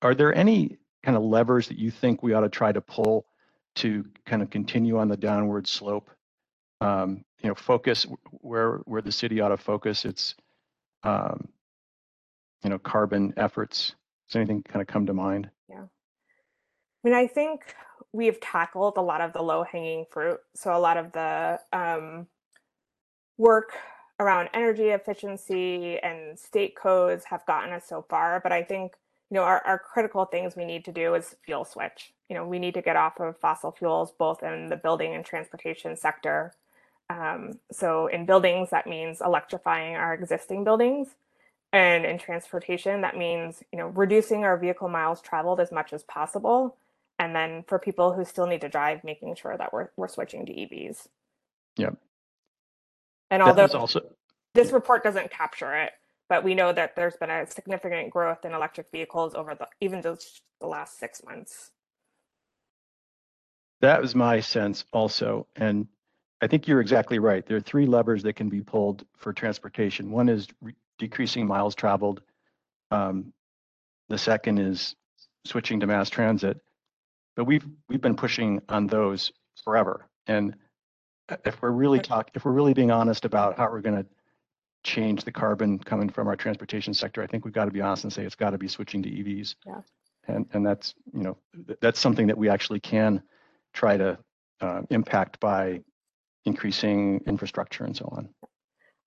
[0.00, 3.26] Are there any kind of levers that you think we ought to try to pull
[3.76, 6.10] to kind of continue on the downward slope?
[6.80, 10.34] Um, you know, focus where where the city ought to focus its,
[11.04, 11.48] um,
[12.62, 13.94] you know, carbon efforts.
[14.28, 15.50] Does anything kind of come to mind?
[15.68, 15.82] Yeah.
[15.82, 17.74] I mean, I think
[18.12, 20.40] we've tackled a lot of the low hanging fruit.
[20.54, 22.26] So a lot of the um,
[23.38, 23.72] work
[24.20, 28.40] around energy efficiency and state codes have gotten us so far.
[28.40, 28.92] But I think
[29.30, 32.12] you know our, our critical things we need to do is fuel switch.
[32.28, 35.24] You know, we need to get off of fossil fuels both in the building and
[35.24, 36.54] transportation sector.
[37.10, 41.08] Um, so in buildings, that means electrifying our existing buildings.
[41.72, 46.02] And in transportation, that means you know reducing our vehicle miles traveled as much as
[46.02, 46.76] possible
[47.22, 50.44] and then for people who still need to drive, making sure that we're we're switching
[50.46, 51.06] to EVs.
[51.76, 51.96] Yep.
[53.30, 54.00] And although also
[54.54, 55.92] this report doesn't capture it,
[56.28, 60.02] but we know that there's been a significant growth in electric vehicles over the even
[60.02, 61.70] just the last six months.
[63.80, 65.46] That was my sense also.
[65.56, 65.86] And
[66.40, 67.46] I think you're exactly right.
[67.46, 70.10] There are three levers that can be pulled for transportation.
[70.10, 72.20] One is re- decreasing miles traveled.
[72.90, 73.32] Um,
[74.08, 74.94] the second is
[75.44, 76.60] switching to mass transit.
[77.36, 79.32] But we've we've been pushing on those
[79.64, 80.06] forever.
[80.26, 80.54] And
[81.44, 84.06] if we're really talk, if we're really being honest about how we're going to
[84.84, 88.04] change the carbon coming from our transportation sector, I think we've got to be honest
[88.04, 89.54] and say it's got to be switching to EVs.
[89.66, 89.80] Yeah.
[90.28, 93.22] And and that's you know th- that's something that we actually can
[93.72, 94.18] try to
[94.60, 95.80] uh, impact by
[96.44, 98.28] increasing infrastructure and so on.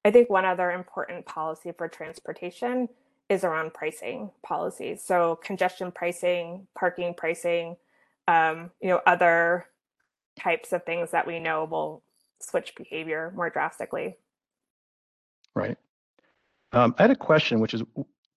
[0.06, 2.88] I think one other important policy for transportation
[3.28, 5.04] is around pricing policies.
[5.04, 7.76] So congestion pricing, parking pricing,
[8.28, 9.65] um, you know, other
[10.39, 12.04] types of things that we know will
[12.39, 14.15] switch behavior more drastically.
[15.56, 15.78] Right.
[16.72, 17.82] Um, I had a question, which is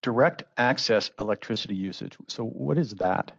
[0.01, 2.17] direct access electricity usage.
[2.27, 3.31] So what is that?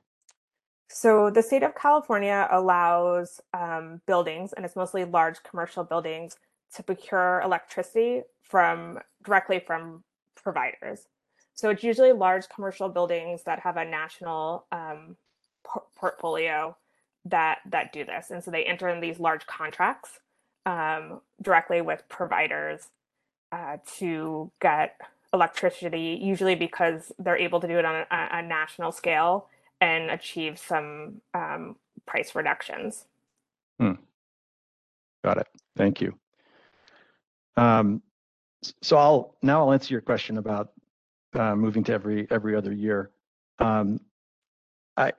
[0.88, 6.36] So the state of California allows um, buildings, and it's mostly large commercial buildings,
[6.76, 10.02] to procure electricity from directly from
[10.34, 11.06] providers.
[11.54, 15.16] So it's usually large commercial buildings that have a national um,
[15.64, 16.76] por- portfolio
[17.26, 20.20] that that do this, and so they enter in these large contracts
[20.64, 22.88] um, directly with providers
[23.52, 24.96] uh, to get
[25.34, 26.18] electricity.
[26.22, 29.48] Usually because they're able to do it on a, a national scale
[29.82, 33.04] and achieve some um, price reductions.
[35.22, 35.46] Got it.
[35.76, 36.14] Thank you.
[37.56, 38.02] Um,
[38.82, 40.72] so I'll now I'll answer your question about
[41.34, 43.10] uh, moving to every every other year.
[43.58, 44.00] Um,
[44.96, 45.12] I,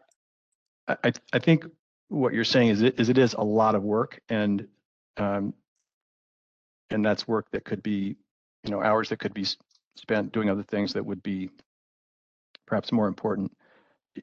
[0.88, 1.66] I I- think
[2.10, 4.68] what you're saying is it is it is a lot of work and
[5.18, 5.54] um,
[6.90, 8.16] and that's work that could be
[8.64, 9.46] you know hours that could be
[9.96, 11.50] spent doing other things that would be
[12.68, 13.52] perhaps more important.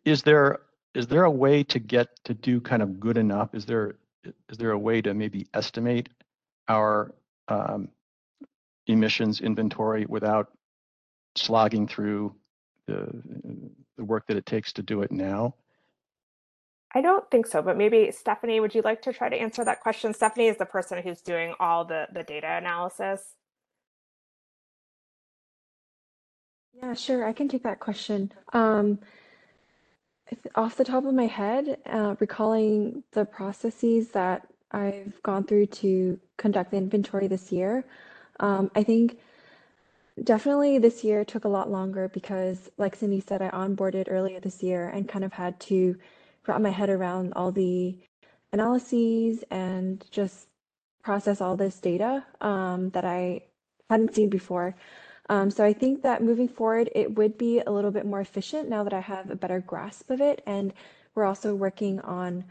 [0.04, 0.60] Is there
[0.94, 3.54] is there a way to get to do kind of good enough?
[3.54, 3.96] Is there
[4.48, 6.08] is there a way to maybe estimate
[6.68, 7.14] our
[7.48, 7.88] um,
[8.88, 10.48] emissions inventory without
[11.36, 12.34] slogging through
[12.86, 13.08] the,
[13.96, 15.54] the work that it takes to do it now?
[16.94, 19.80] I don't think so, but maybe Stephanie, would you like to try to answer that
[19.80, 20.14] question?
[20.14, 23.34] Stephanie is the person who's doing all the, the data analysis.
[26.82, 27.26] Yeah, sure.
[27.26, 28.32] I can take that question.
[28.52, 29.00] Um,
[30.54, 36.18] off the top of my head, uh, recalling the processes that I've gone through to
[36.36, 37.84] conduct the inventory this year,
[38.40, 39.18] um, I think
[40.22, 44.62] definitely this year took a lot longer because, like Cindy said, I onboarded earlier this
[44.62, 45.96] year and kind of had to
[46.46, 47.98] wrap my head around all the
[48.52, 50.48] analyses and just
[51.02, 53.42] process all this data um, that I
[53.90, 54.74] hadn't seen before.
[55.30, 58.68] Um, so I think that moving forward, it would be a little bit more efficient
[58.68, 60.42] now that I have a better grasp of it.
[60.46, 60.72] And
[61.14, 62.44] we're also working on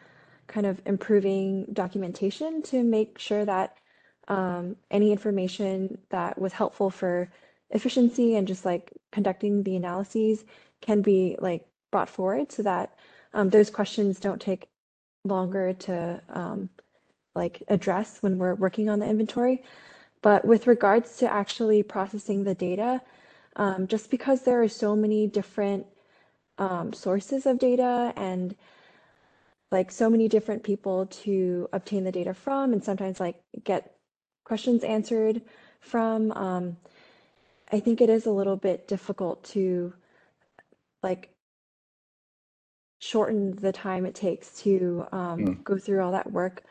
[0.48, 3.78] kind of improving documentation to make sure that
[4.28, 7.30] um, any information that was helpful for
[7.72, 10.46] efficiency and just like conducting the analyses
[10.82, 12.98] can be like brought forward so that
[13.34, 14.68] um, those questions don't take
[15.24, 16.70] longer to um,
[17.36, 19.64] like address when we're working on the inventory.
[20.22, 23.02] But with regards to actually processing the data,
[23.56, 25.86] um, just because there are so many different
[26.58, 28.56] um, sources of data and
[29.72, 33.97] like so many different people to obtain the data from and sometimes like get
[34.48, 35.42] questions answered
[35.82, 36.78] from um,
[37.72, 39.94] i think it is a little bit difficult to
[41.04, 41.30] like
[43.00, 45.64] shorten the time it takes to um, Mm.
[45.64, 46.64] go through all that work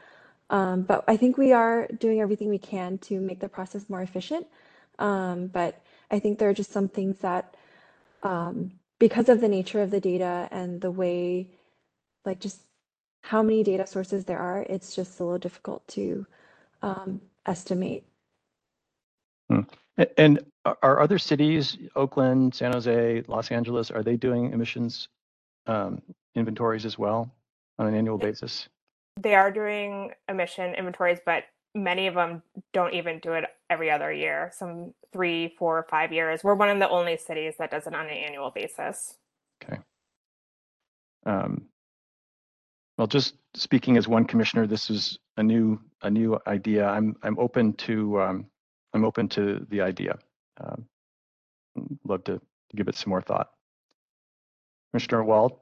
[0.51, 4.03] um, but i think we are doing everything we can to make the process more
[4.03, 4.47] efficient
[4.99, 7.55] um, but i think there are just some things that
[8.22, 11.49] um, because of the nature of the data and the way
[12.24, 12.61] like just
[13.22, 16.27] how many data sources there are, it's just a little difficult to
[16.83, 18.05] um, estimate.
[19.51, 25.09] A- And are- are other cities, Oakland, San Jose, Los Angeles, are they doing emissions
[25.67, 26.03] um,
[26.35, 27.31] inventories as well
[27.79, 28.69] on an annual basis?
[29.19, 31.45] They are doing emission inventories, but
[31.75, 32.43] many of them
[32.73, 34.51] don't even do it every other year.
[34.55, 36.45] Some three, four, five years.
[36.45, 39.17] We're one of the only cities that does it on an annual basis.
[39.65, 39.79] Okay.
[41.25, 41.67] Um,
[42.99, 46.87] Well, just speaking as one commissioner, this is a new, a new idea.
[46.87, 48.47] I'm, I'm open to, um,
[48.95, 50.19] I'm open to the idea.
[50.59, 50.87] Um,
[52.05, 52.41] Love to
[52.75, 53.51] give it some more thought.
[54.91, 55.59] Commissioner Wald?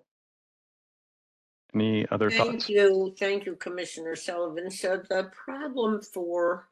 [1.74, 2.68] Any other Thank thoughts?
[2.68, 4.70] you, thank you, Commissioner Sullivan.
[4.70, 6.68] So the problem for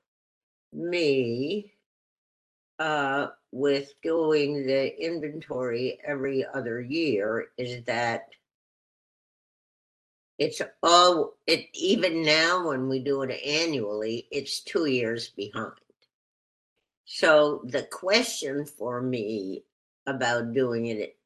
[0.72, 1.72] me
[2.78, 8.28] uh, with doing the inventory every other year is that
[10.38, 15.72] it's all it even now when we do it annually, it's two years behind.
[17.04, 19.64] So the question for me
[20.06, 21.16] about doing it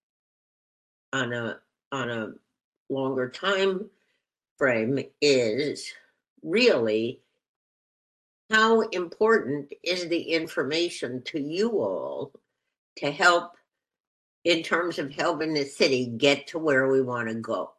[1.12, 1.58] on a
[1.92, 2.32] on a
[2.88, 3.88] longer time
[4.58, 5.92] frame is
[6.42, 7.20] really
[8.50, 12.32] how important is the information to you all
[12.96, 13.52] to help
[14.44, 17.72] in terms of helping the city get to where we want to go?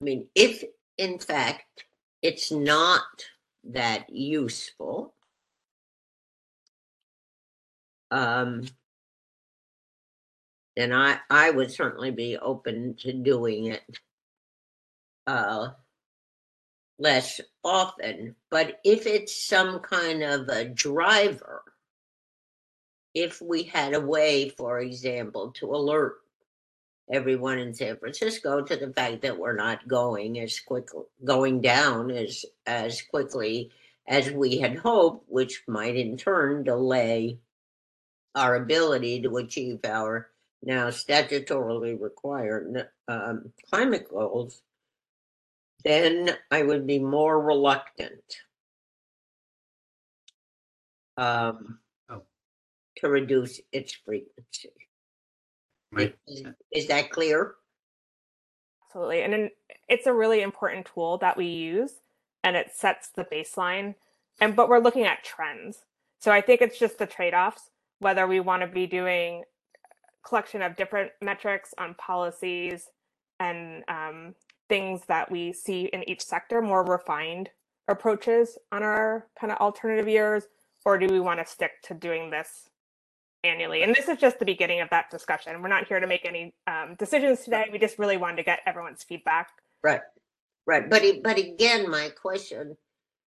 [0.00, 0.64] I mean, if
[0.96, 1.84] in fact
[2.22, 3.02] it's not
[3.64, 5.14] that useful,
[8.10, 8.66] um,
[10.76, 13.82] then I, I would certainly be open to doing it
[15.26, 15.68] uh,
[16.98, 18.36] less often.
[18.50, 21.62] But if it's some kind of a driver,
[23.14, 26.16] if we had a way, for example, to alert
[27.12, 32.10] everyone in San Francisco to the fact that we're not going as quickly, going down
[32.10, 33.70] as as quickly
[34.08, 37.38] as we had hoped, which might in turn delay
[38.34, 40.30] our ability to achieve our
[40.62, 44.62] now statutorily required um, climate goals,
[45.84, 48.22] then I would be more reluctant
[51.16, 52.22] um, Oh.
[52.98, 54.72] to reduce its frequency.
[55.92, 56.16] Right.
[56.26, 57.54] Is, is that clear?
[58.86, 59.22] Absolutely.
[59.22, 59.50] And then
[59.88, 61.94] it's a really important tool that we use
[62.42, 63.94] and it sets the baseline.
[64.40, 65.78] And but we're looking at trends.
[66.18, 69.44] So I think it's just the trade-offs, whether we want to be doing
[70.24, 72.88] collection of different metrics on policies
[73.38, 74.34] and um,
[74.68, 77.50] things that we see in each sector, more refined
[77.88, 80.44] approaches on our kind of alternative years,
[80.84, 82.68] or do we want to stick to doing this
[83.44, 83.82] annually?
[83.82, 85.60] And this is just the beginning of that discussion.
[85.62, 87.68] We're not here to make any um, decisions today.
[87.72, 89.48] We just really wanted to get everyone's feedback.
[89.82, 90.00] Right,
[90.66, 90.88] right.
[90.88, 92.76] But but again, my question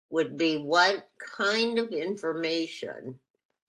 [0.10, 3.20] would be what kind of information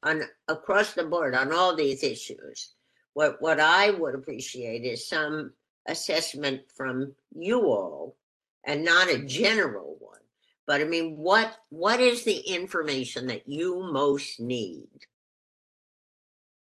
[0.02, 2.74] on across the board on all these issues?
[3.14, 5.52] What what I would appreciate is some
[5.88, 8.16] assessment from you all
[8.64, 10.20] and not a general one.
[10.66, 14.88] But I mean, what what is the information that you most need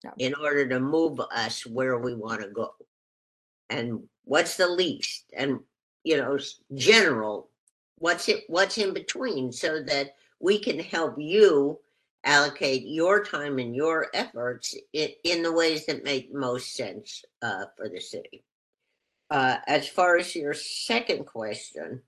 [0.05, 0.27] Yeah.
[0.27, 2.75] in order to move us where we want to go?
[3.69, 5.25] And what's the least?
[5.35, 5.59] And
[6.03, 6.37] you know,
[6.75, 7.49] general,
[7.97, 11.79] what's it what's in between so that we can help you
[12.25, 17.65] allocate your time and your efforts in, in the ways that make most sense uh,
[17.77, 18.43] for the city.
[19.29, 22.01] Uh, as far as your second question,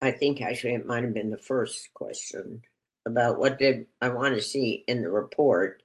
[0.00, 2.62] I think actually it might have been the first question
[3.08, 5.82] about what did I want to see in the report.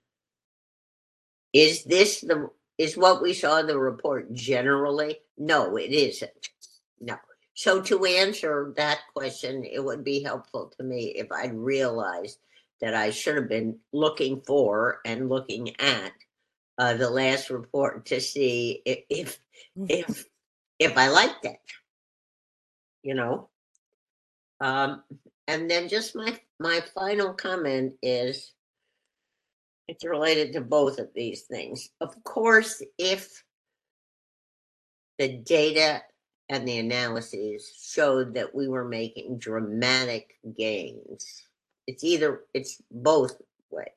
[1.54, 5.20] Is this the is what we saw in the report generally?
[5.38, 6.50] No, it isn't.
[7.00, 7.16] No,
[7.54, 12.40] So to answer that question, it would be helpful to me if I'd realized
[12.82, 16.12] that I should have been looking for and looking at
[16.78, 19.40] uh, the last report to see i- if,
[19.88, 20.26] if,
[20.80, 21.60] if I liked it.
[23.04, 23.50] You know?
[24.60, 25.04] Um,
[25.48, 28.54] and then just my, my final comment is
[29.88, 31.90] it's related to both of these things.
[32.00, 33.44] Of course, if
[35.20, 36.02] the data
[36.50, 41.48] and the analyses showed that we were making dramatic gains.
[41.88, 43.42] It's either, it's both
[43.72, 43.92] way,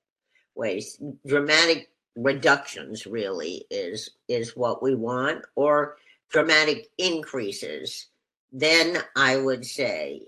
[0.54, 0.98] ways.
[1.26, 5.96] Dramatic reductions really is, is what we want, or
[6.30, 8.06] dramatic increases.
[8.52, 10.22] Then I would say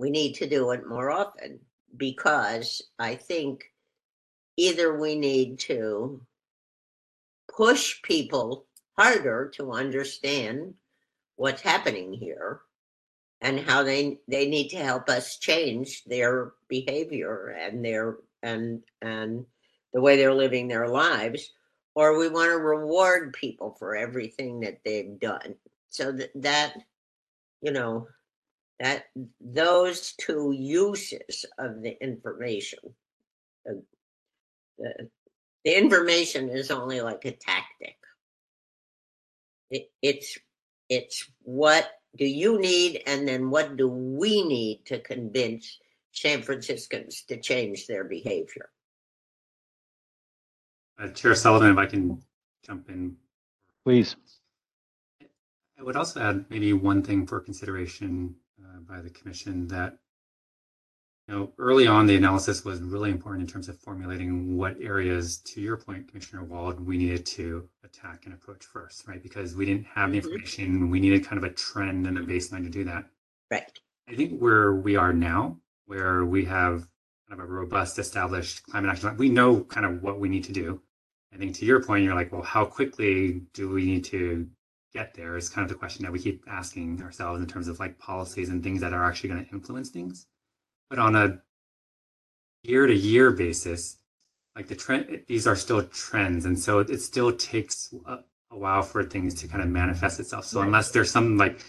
[0.00, 1.60] we need to do it more often
[1.98, 3.64] because I think
[4.56, 6.22] either we need to
[7.54, 8.64] push people
[8.96, 10.72] harder to understand
[11.36, 12.62] what's happening here
[13.42, 19.44] and how they they need to help us change their behavior and their and and
[19.92, 21.52] the way they're living their lives
[21.94, 25.56] or we want to reward people for everything that they've done.
[25.90, 26.74] So that that
[27.60, 28.08] you know
[28.80, 29.04] that
[29.40, 32.80] those two uses of the information
[33.64, 33.82] the,
[34.78, 35.08] the,
[35.64, 37.96] the information is only like a tactic
[39.70, 40.38] it, it's
[40.88, 45.78] it's what do you need and then what do we need to convince
[46.10, 48.70] san franciscans to change their behavior
[51.00, 52.20] Uh, Chair Sullivan, if I can
[52.66, 53.16] jump in.
[53.84, 54.16] Please.
[55.78, 58.49] I would also add maybe one thing for consideration uh,
[58.90, 59.96] by the commission that
[61.28, 65.38] you know early on the analysis was really important in terms of formulating what areas,
[65.38, 69.22] to your point, Commissioner Wald, we needed to attack and approach first, right?
[69.22, 70.24] Because we didn't have the Mhm.
[70.24, 73.08] information, we needed kind of a trend and a baseline to do that.
[73.50, 73.78] right
[74.08, 76.88] I think where we are now, where we have
[77.28, 80.44] kind of a robust, established climate action plan, we know kind of what we need
[80.44, 80.82] to do.
[81.32, 84.48] I think to your point, you're like, well, how quickly do we need to
[84.92, 85.36] get there?
[85.36, 88.48] Is kind of the question that we keep asking ourselves in terms of like policies
[88.48, 90.26] and things that are actually going to influence things.
[90.88, 91.40] But on a
[92.62, 93.98] year to year basis,
[94.56, 98.18] like the trend, these are still trends, and so it still takes a,
[98.50, 100.44] a while for things to kind of manifest itself.
[100.44, 100.66] So Right.
[100.66, 101.60] unless there's some like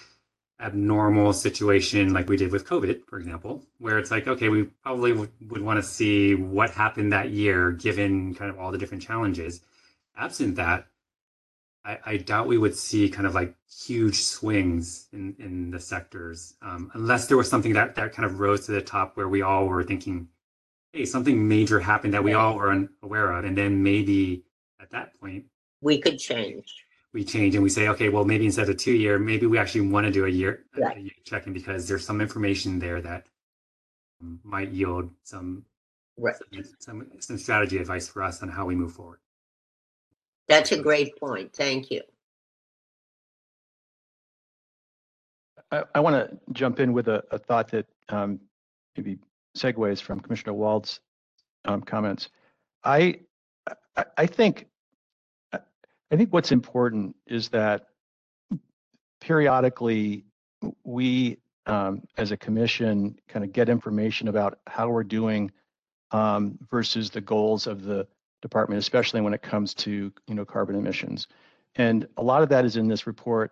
[0.60, 5.12] abnormal situation like we did with COVID, for example, where it's like, okay, we probably
[5.12, 9.04] would, would want to see what happened that year given kind of all the different
[9.04, 9.62] challenges.
[10.18, 10.88] Absent that,
[11.84, 16.56] I, I doubt we would see kind of like huge swings in, in the sectors,
[16.62, 19.42] um, unless there was something that, that kind of rose to the top where we
[19.42, 20.28] all were thinking,
[20.94, 23.46] hey, something major happened that we all were unaware of.
[23.46, 24.44] And then maybe
[24.80, 25.46] at that point,
[25.82, 26.66] we could change
[27.14, 29.82] we change and we say, okay, well, maybe instead of two year, maybe we actually
[29.82, 30.98] want to do a year, a Right.
[30.98, 33.28] year because there's some information there that
[34.22, 35.66] um, might yield some,
[36.18, 36.36] right
[36.80, 39.20] some, some strategy advice for us on how we move forward.
[40.52, 42.02] That's a great point thank you
[45.72, 48.40] I, I want to jump in with a, a thought that um,
[48.96, 49.18] maybe
[49.58, 51.00] segues from Commissioner Wald's
[51.66, 52.30] um, comments.
[52.84, 53.20] I,
[53.96, 54.68] I, I think,
[55.54, 57.88] I think what's important is that
[59.22, 60.26] periodically
[60.84, 61.38] we,
[61.68, 65.52] um, as a commission, kind of get information about how we're doing
[66.12, 68.08] um, versus the goals of the
[68.42, 71.28] department, especially when it comes to, you know, carbon emissions.
[71.76, 73.52] And a lot of that is in this report.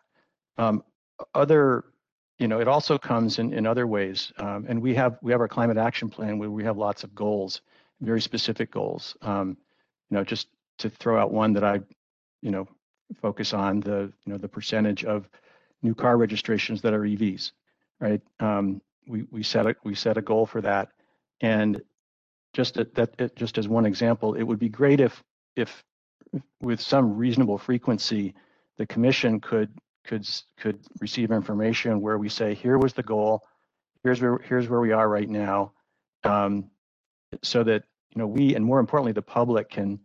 [0.57, 0.83] Um,
[1.33, 1.85] other
[2.39, 4.31] you know, it also comes in, in other ways.
[4.37, 7.13] Um, and we have we have our climate action plan where we have lots of
[7.13, 7.61] goals,
[7.99, 9.15] very specific goals.
[9.21, 9.57] Um,
[10.09, 10.47] you know, just
[10.79, 11.81] to throw out one that I,
[12.41, 12.67] you know,
[13.21, 15.29] focus on the you know the percentage of
[15.83, 17.51] new car registrations that are EVs,
[17.99, 18.21] right?
[18.39, 20.89] Um, we we set a we set a goal for that,
[21.41, 21.81] and
[22.59, 25.23] just that, that it, just as one example, it would be great if
[25.55, 25.81] if
[26.61, 28.35] with some reasonable frequency,
[28.77, 29.69] the commission could
[30.03, 33.41] could could receive information where we say, here was the goal,
[34.03, 35.71] here's where here's where we are right now,
[36.25, 36.69] um,
[37.41, 37.83] so that
[38.13, 39.97] you know we and more importantly the public can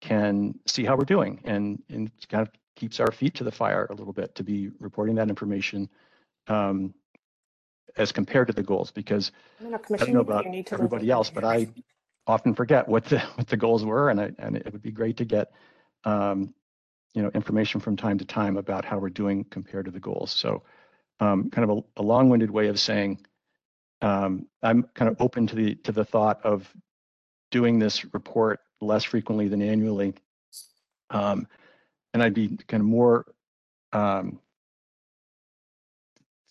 [0.00, 3.86] can see how we're doing and and kind of keeps our feet to the fire
[3.90, 5.88] a little bit to be reporting that information
[6.48, 6.92] um,
[7.96, 9.30] as compared to the goals because
[9.60, 11.68] I don't know, I don't Commissioner, know you about need to everybody else, but I
[12.30, 15.16] often forget what the what the goals were, and I and it would be great
[15.18, 15.52] to get
[16.04, 16.54] um,
[17.14, 20.30] you know information from time to time about how we're doing compared to the goals.
[20.30, 20.62] So,
[21.20, 23.18] um, kind of a, a long-winded way of saying
[24.02, 26.72] um, I'm kind of open to the to the thought of
[27.50, 30.14] doing this report less frequently than annually,
[31.10, 31.46] um,
[32.14, 33.26] and I'd be kind of more
[33.92, 34.40] um,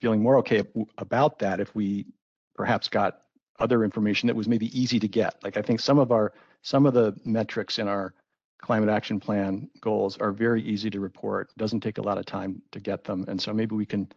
[0.02, 0.64] feeling more okay
[0.98, 2.06] about that if we
[2.56, 3.22] perhaps got
[3.60, 5.36] other information that was maybe easy to get.
[5.43, 8.14] Like I think some of our, some of the metrics in our
[8.62, 11.49] climate action plan goals are very easy to report.
[11.57, 13.26] Doesn't take a lot of time to get them.
[13.28, 14.12] And so maybe we can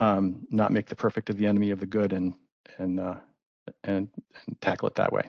[0.00, 2.34] um, not make the perfect of the enemy of the good and,
[2.78, 3.16] and, uh,
[3.84, 4.08] and,
[4.46, 5.22] and tackle it that way.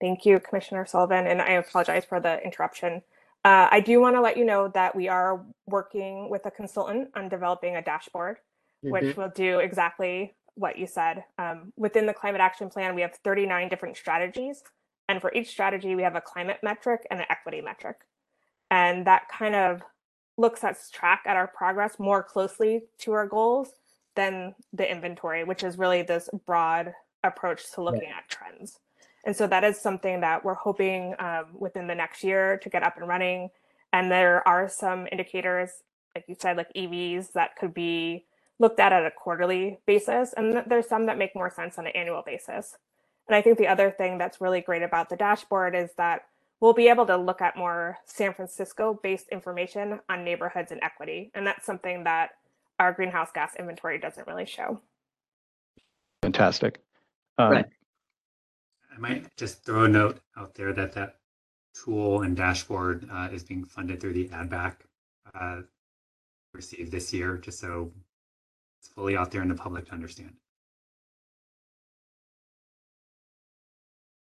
[0.00, 3.02] Thank you, Commissioner Sullivan, and I apologize for the interruption.
[3.44, 7.10] Uh, I do want to let you know that we are working with a consultant
[7.14, 8.38] on developing a dashboard,
[8.82, 11.24] which will do exactly what you said.
[11.38, 14.62] Um, within the climate action plan, we have 39 different strategies,
[15.08, 17.96] and for each strategy, we have a climate metric and an equity metric,
[18.70, 19.82] and that kind of
[20.36, 23.70] looks at track at our progress more closely to our goals
[24.16, 26.92] than the inventory, which is really this broad
[27.22, 28.78] approach to looking at trends.
[29.24, 32.82] And so that is something that we're hoping um, within the next year to get
[32.82, 33.50] up and running.
[33.92, 35.70] And there are some indicators,
[36.14, 38.26] like you said, like EVs that could be
[38.58, 40.32] looked at at a quarterly basis.
[40.36, 42.76] And there's some that make more sense on an annual basis.
[43.28, 46.22] And I think the other thing that's really great about the dashboard is that
[46.60, 51.30] we'll be able to look at more San Francisco based information on neighborhoods and equity.
[51.34, 52.30] And that's something that
[52.78, 54.80] our greenhouse gas inventory doesn't really show.
[56.22, 56.80] Fantastic.
[57.38, 57.66] Um, Right.
[58.94, 61.16] I might just throw a note out there that that
[61.74, 64.84] tool and dashboard uh, is being funded through the add back
[65.34, 65.62] uh,
[66.52, 67.90] received this year, just so
[68.84, 70.34] it's fully out there in the public to understand.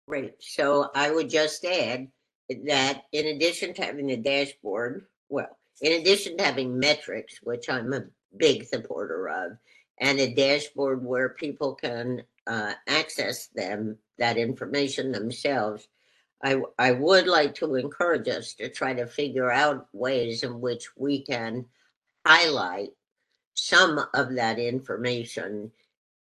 [0.06, 0.34] Great.
[0.40, 2.08] So I would just add
[2.66, 7.92] that in addition to having a dashboard, well, in addition to having metrics, which I'm
[7.92, 8.04] a
[8.36, 9.52] big supporter of,
[9.98, 15.88] and a dashboard where people can uh, access them, that information themselves,
[16.44, 20.88] I, I would like to encourage us to try to figure out ways in which
[20.96, 21.66] we can
[22.24, 22.90] highlight
[23.54, 25.70] some of that information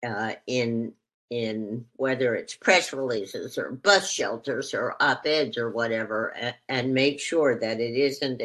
[0.06, 0.92] uh, in
[1.30, 7.18] in whether it's press releases or bus shelters or op-eds or whatever and, and make
[7.18, 8.42] sure that it isn't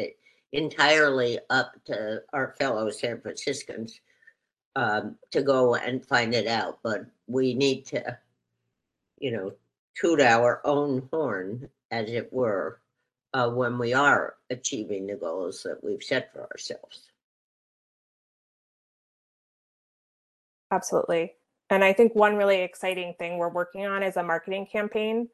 [0.52, 4.00] entirely up to our fellow san franciscans
[4.74, 8.16] um, to go and find it out but we need to
[9.18, 9.52] you know
[9.94, 12.80] toot our own horn as it were
[13.34, 17.10] uh, when we are achieving the goals that we've set for ourselves
[20.70, 21.34] Absolutely.
[21.70, 25.28] And I think one really exciting thing we're working on is a marketing campaign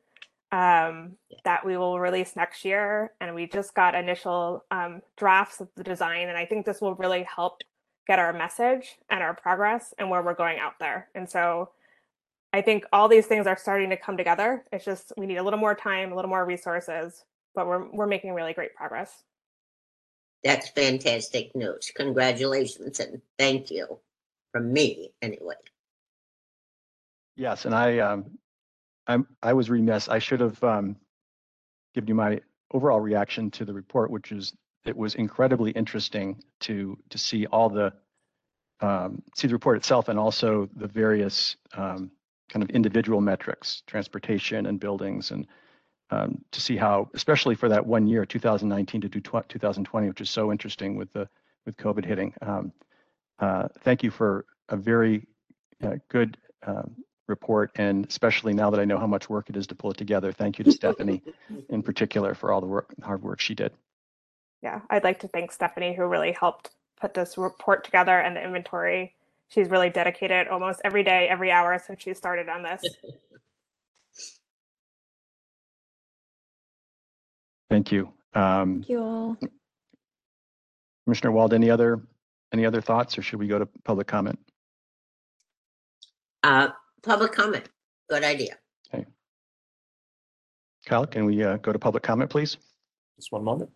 [0.53, 3.13] um, that we will release next year.
[3.21, 6.29] And we just got initial um, drafts of the design.
[6.29, 7.63] And I think this will really help
[8.07, 11.09] get our message and our progress and where we're going out there.
[11.15, 11.71] And so
[12.53, 14.65] I think all these things are starting to come together.
[14.73, 17.25] It's just we need a little more time, a little more resources,
[17.55, 19.23] but we're, we're making really great progress.
[20.45, 21.91] That's fantastic news.
[21.95, 23.99] Congratulations and thank you
[24.55, 25.57] from me anyway.
[27.35, 28.39] Yes, and I, um,
[29.09, 30.09] I'm, I was remiss.
[30.09, 30.97] I should have, um,
[31.93, 32.41] given you my
[32.73, 37.69] overall reaction to the report, which is, it was incredibly interesting to, to see all
[37.69, 37.93] the,
[38.81, 42.13] um, see the report itself and also the various, um,
[42.49, 45.49] kind of individual metrics, transportation and buildings and,
[46.11, 50.31] um, to see how, especially for that one year, 2019 to do 2020, which is
[50.31, 51.29] so interesting with the,
[51.67, 52.33] with COVID hitting.
[53.39, 55.27] Uh, thank you for a very
[55.83, 56.95] uh, good um,
[57.27, 59.97] report, and especially now that I know how much work it is to pull it
[59.97, 60.33] together.
[60.33, 61.23] Thank you to Stephanie
[61.69, 63.73] in particular for all the work, hard work she did.
[64.63, 66.71] Yeah, I'd like to thank Stephanie, who really helped
[67.01, 69.15] put this report together and the inventory.
[69.49, 72.83] She's really dedicated almost every day, every hour since she started on this.
[77.69, 78.13] Thank you.
[78.35, 79.37] Um, Thank you all.
[81.05, 82.01] Commissioner Wald, any other
[82.55, 84.39] any other thoughts, or should we go to public comment?
[86.43, 86.69] Uh,
[87.03, 87.69] public comment.
[88.09, 88.57] Good idea.
[90.87, 92.59] Kyle, can we uh, go to public comment, please?
[93.17, 93.71] Just one moment.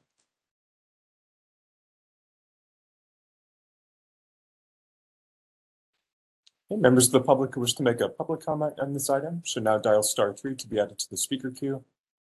[6.71, 9.41] Okay, members of the public who wish to make a public comment on this item
[9.45, 11.83] should now dial star three to be added to the speaker queue.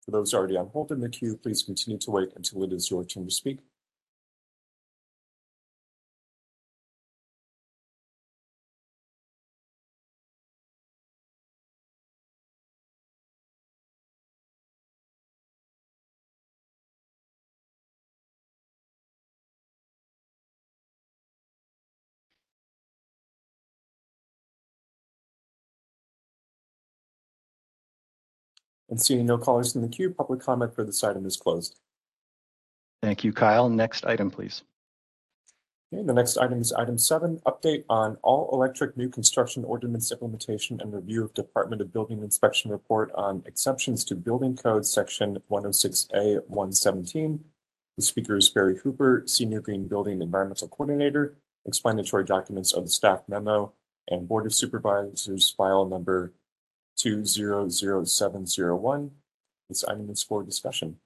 [0.06, 2.92] For those already on hold in the queue, please continue to wait until it is
[2.92, 3.58] your turn to speak.
[28.90, 31.78] And seeing no callers in the queue, public comment for this item is closed.
[33.04, 33.70] Thank you, Kyle.
[33.70, 34.64] Next item, please.
[35.94, 40.82] Okay, the next item is item seven, update on all electric new construction ordinance implementation
[40.82, 45.66] and review of Department of Building Inspection report on exceptions to Building Code Section one
[45.66, 47.44] oh six A one seventeen.
[47.96, 51.38] The speaker is Barry Hooper, Senior Green Building Environmental Coordinator.
[51.66, 53.72] Explanatory documents are the staff memo
[54.10, 56.34] and Board of Supervisors file number
[56.98, 59.12] two zero zero seven zero one.
[59.70, 60.98] This item is for discussion.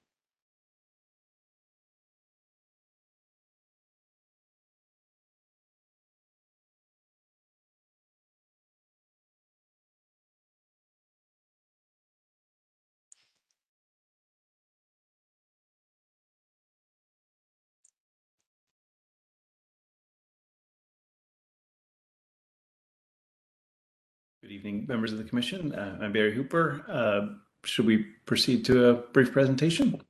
[24.64, 25.74] Evening, members of the commission.
[25.74, 26.84] Uh, I'm Barry Hooper.
[26.88, 27.34] Uh,
[27.64, 30.00] should we proceed to a brief presentation?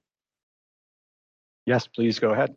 [1.64, 2.54] Yes, please go ahead.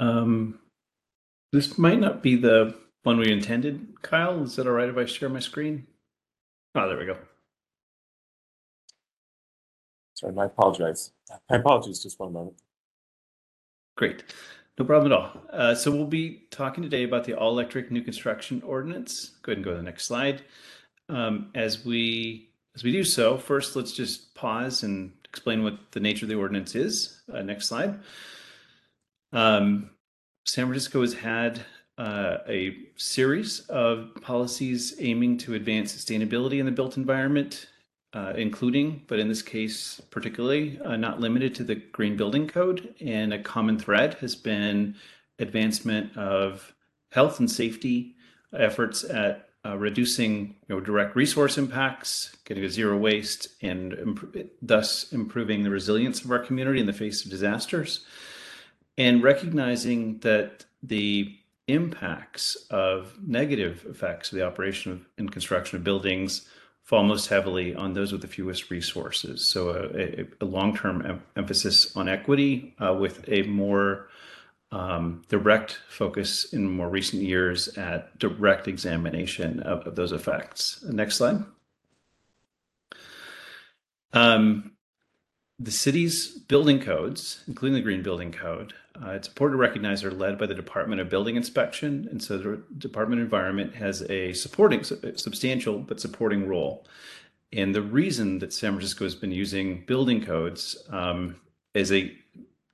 [0.00, 0.58] Um,
[1.52, 4.00] this might not be the one we intended.
[4.00, 5.86] Kyle, is it all right if I share my screen?
[6.74, 7.18] Oh, there we go.
[10.16, 11.12] Sorry, my apologize.
[11.50, 12.56] My apologies, just one moment.
[13.96, 14.24] Great.
[14.78, 15.42] No problem at all.
[15.52, 19.32] Uh, so we'll be talking today about the all-electric new construction ordinance.
[19.42, 20.42] Go ahead and go to the next slide.
[21.10, 26.00] Um, as we as we do so, first let's just pause and explain what the
[26.00, 27.22] nature of the ordinance is.
[27.32, 27.98] Uh, next slide.
[29.32, 29.90] Um,
[30.44, 31.60] San Francisco has had
[31.98, 37.66] uh, a series of policies aiming to advance sustainability in the built environment,
[38.16, 42.94] uh, including, but in this case particularly, uh, not limited to the Green Building Code.
[42.98, 44.94] And a common thread has been
[45.38, 46.74] advancement of
[47.12, 48.14] health and safety
[48.54, 54.50] efforts at uh, reducing you know, direct resource impacts, getting to zero waste, and imp-
[54.62, 58.06] thus improving the resilience of our community in the face of disasters.
[58.96, 61.36] And recognizing that the
[61.68, 66.48] impacts of negative effects of the operation of, and construction of buildings
[66.86, 69.44] fall most heavily on those with the fewest resources.
[69.44, 74.08] So a, a, a long-term em- emphasis on equity uh, with a more
[74.70, 80.84] um, direct focus in more recent years at direct examination of, of those effects.
[80.84, 81.44] Next slide.
[84.12, 84.75] Um,
[85.58, 90.10] the city's building codes, including the Green Building Code, uh, it's important to recognize are
[90.10, 92.06] led by the Department of Building Inspection.
[92.10, 96.86] And so the Department of Environment has a supporting, substantial, but supporting role.
[97.52, 101.36] And the reason that San Francisco has been using building codes um,
[101.74, 102.14] as a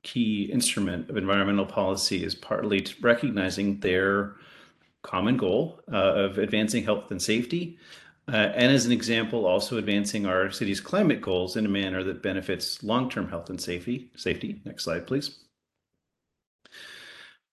[0.02, 4.34] key instrument of environmental policy is partly recognizing their
[5.02, 7.78] common goal uh, of advancing health and safety,
[8.28, 12.22] uh, and as an example, also advancing our city's climate goals in a manner that
[12.22, 14.10] benefits long-term health and safety.
[14.16, 14.60] Safety.
[14.64, 15.38] Next slide, please.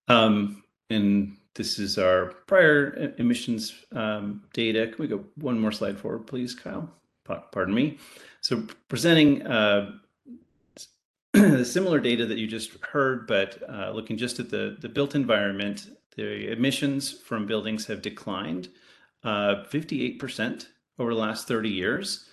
[0.07, 4.88] Um, and this is our prior emissions um, data.
[4.88, 6.89] Can we go one more slide forward, please, Kyle?
[7.51, 7.97] Pardon me.
[8.41, 9.91] So presenting uh,
[11.63, 15.89] similar data that you just heard, but uh, looking just at the, the built environment,
[16.15, 18.70] the emissions from buildings have declined
[19.24, 20.67] uh, 58%
[20.97, 22.26] over the last 30 years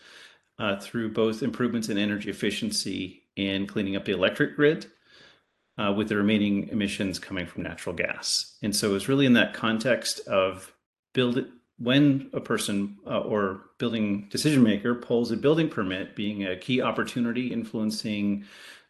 [0.58, 4.86] uh, through both improvements in energy efficiency and cleaning up the electric grid,
[5.78, 8.56] uh, with the remaining emissions coming from natural gas.
[8.62, 10.72] And so it's really in that context of
[11.12, 16.46] build it, when a person uh, or building decision maker pulls a building permit being
[16.46, 18.44] a key opportunity influencing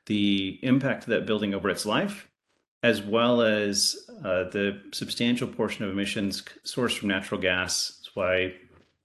[0.06, 2.28] the impact of that building over its life
[2.86, 7.98] as well as uh, the substantial portion of emissions sourced from natural gas.
[7.98, 8.54] That's why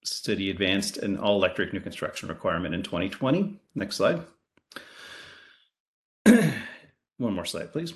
[0.04, 3.60] city advanced an all electric new construction requirement in 2020.
[3.74, 4.22] Next slide.
[6.26, 7.96] One more slide, please.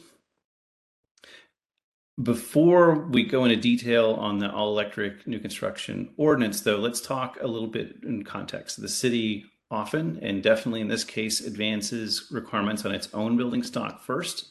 [2.22, 7.38] Before we go into detail on the all electric new construction ordinance, though, let's talk
[7.40, 8.82] a little bit in context.
[8.82, 14.02] The city often, and definitely in this case, advances requirements on its own building stock
[14.02, 14.48] first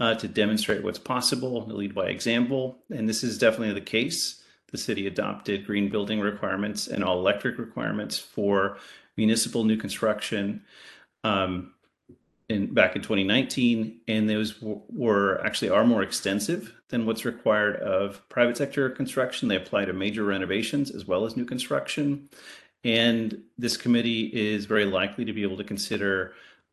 [0.00, 2.78] uh, to demonstrate what's possible, lead by example.
[2.90, 4.42] And this is definitely the case.
[4.72, 8.78] The city adopted green building requirements and all electric requirements for
[9.16, 10.62] municipal new construction
[11.22, 11.74] um,
[12.48, 17.76] in back in 2019, and those w- were actually are more extensive than what's required
[17.76, 19.48] of private sector construction.
[19.48, 22.28] They apply to major renovations as well as new construction.
[22.82, 26.32] And this committee is very likely to be able to consider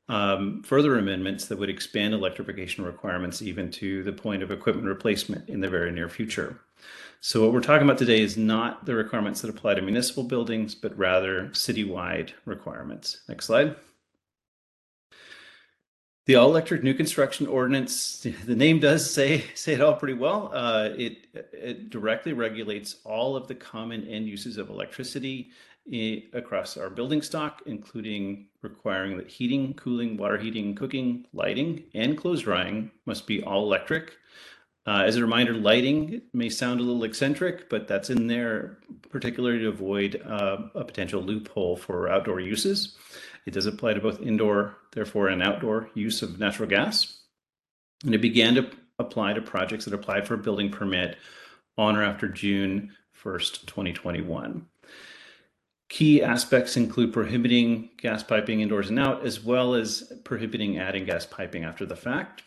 [0.10, 5.50] um, further amendments that would expand electrification requirements even to the point of equipment replacement
[5.50, 6.60] in the very near future.
[7.20, 10.76] So what we're talking about today is not the requirements that apply to municipal buildings,
[10.76, 13.22] but rather citywide requirements.
[13.28, 13.76] Next slide.
[16.26, 20.52] The all electric new construction ordinance, the name does say say it all pretty well.
[20.54, 25.52] Uh, it, it directly regulates all of the common end uses of electricity
[26.34, 32.42] across our building stock, including requiring that heating, cooling, water heating, cooking, lighting, and clothes
[32.42, 34.14] drying must be all electric.
[34.86, 38.78] Uh, as a reminder, lighting may sound a little eccentric, but that's in there
[39.10, 42.96] particularly to avoid uh, a potential loophole for outdoor uses.
[43.46, 47.22] It does apply to both indoor, therefore, and outdoor use of natural gas.
[48.06, 48.70] And it began to
[49.00, 51.18] apply to projects that applied for a building permit
[51.78, 54.66] on or after June 1st, 2021.
[55.90, 61.26] Key aspects include prohibiting gas piping indoors and out, as well as prohibiting adding gas
[61.26, 62.44] piping after the fact.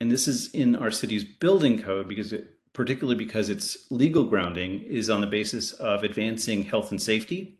[0.00, 4.82] And this is in our city's building code because it, particularly because its legal grounding
[4.82, 7.58] is on the basis of advancing health and safety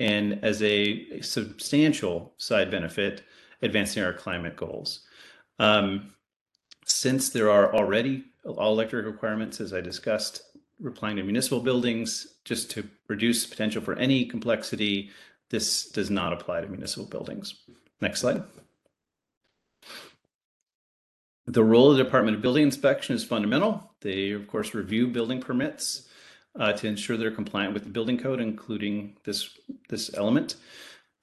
[0.00, 3.22] and as a substantial side benefit,
[3.62, 5.06] advancing our climate goals.
[5.58, 6.12] Um,
[6.84, 10.42] since there are already all electric requirements, as I discussed,
[10.84, 15.10] applying to municipal buildings, just to reduce potential for any complexity,
[15.50, 17.54] this does not apply to municipal buildings.
[18.00, 18.42] Next slide.
[21.46, 23.90] The role of the Department of Building Inspection is fundamental.
[24.02, 26.06] They, of course, review building permits
[26.58, 29.56] uh, to ensure they're compliant with the building code, including this
[29.88, 30.56] this element.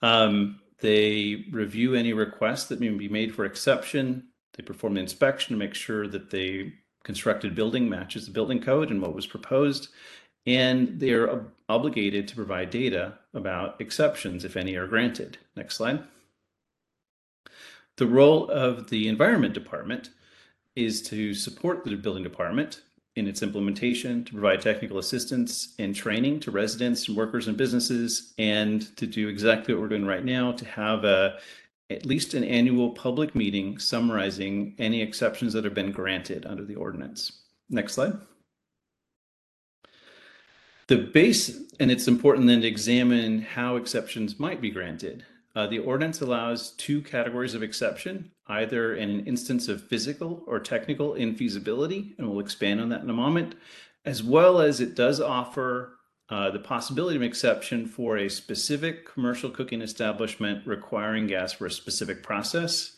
[0.01, 4.30] Um, they review any requests that may be made for exception.
[4.53, 6.74] They perform the inspection to make sure that the
[7.06, 9.88] constructed building matches the building code and what was proposed.
[10.45, 15.38] And they are ob- obligated to provide data about exceptions, if any are granted.
[15.56, 16.03] Next slide.
[17.97, 20.10] The role of the Environment Department
[20.76, 22.82] is to support the building department
[23.16, 28.34] in its implementation, to provide technical assistance and training to residents and workers and businesses,
[28.38, 31.38] and to do exactly what we're doing right now to have a
[31.89, 36.75] at least an annual public meeting summarizing any exceptions that have been granted under the
[36.75, 37.43] ordinance.
[37.69, 38.13] Next slide.
[40.88, 45.25] The base, and it's important then to examine how exceptions might be granted.
[45.55, 50.59] Uh, the ordinance allows two categories of exception, either in an instance of physical or
[50.59, 53.55] technical infeasibility, and we'll expand on that in a moment,
[54.03, 55.94] as well as it does offer
[56.30, 61.67] uh, the possibility of an exception for a specific commercial cooking establishment requiring gas for
[61.67, 62.93] a specific process.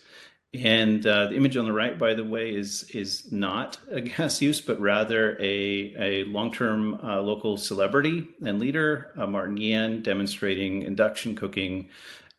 [0.54, 4.42] And uh, the image on the right, by the way, is is not a gas
[4.42, 10.84] use, but rather a, a long-term uh, local celebrity and leader, uh, Martin Yan, demonstrating
[10.84, 11.90] induction cooking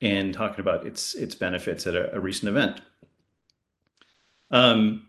[0.01, 2.81] and talking about its its benefits at a, a recent event.
[4.51, 5.08] Um,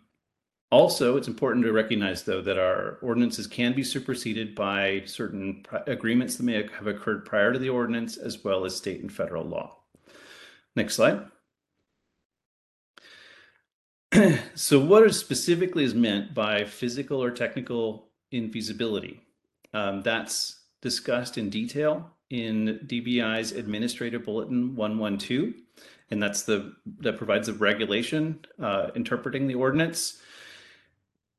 [0.72, 6.36] also, it's important to recognize, though, that our ordinances can be superseded by certain agreements
[6.36, 9.78] that may have occurred prior to the ordinance, as well as state and federal law.
[10.76, 11.26] Next slide.
[14.55, 19.20] so, what is specifically is meant by physical or technical infeasibility?
[19.74, 25.53] Um, that's discussed in detail in DBI's Administrative Bulletin 112,
[26.11, 30.22] and that's the that provides a regulation uh, interpreting the ordinance.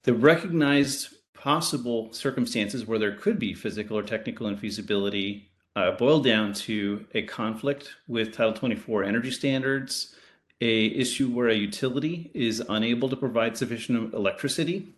[0.05, 5.45] The recognized possible circumstances where there could be physical or technical infeasibility
[5.77, 10.15] uh, boil down to a conflict with Title 24 energy standards,
[10.61, 14.89] a issue where a utility is unable to provide sufficient electricity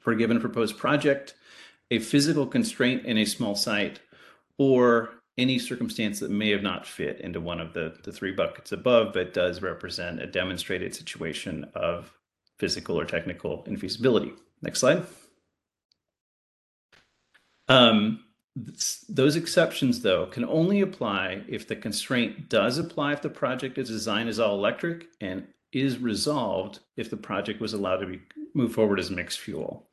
[0.00, 1.34] for a given proposed project,
[1.90, 4.00] a physical constraint in a small site,
[4.58, 8.72] or any circumstance that may have not fit into one of the, the three buckets
[8.72, 12.12] above, but does represent a demonstrated situation of
[12.58, 14.32] physical or technical infeasibility.
[14.62, 15.06] Next slide.
[17.68, 18.24] Um,
[19.08, 23.88] those exceptions, though, can only apply if the constraint does apply if the project is
[23.88, 28.20] designed as all electric and is resolved if the project was allowed to be
[28.54, 29.88] move forward as mixed fuel.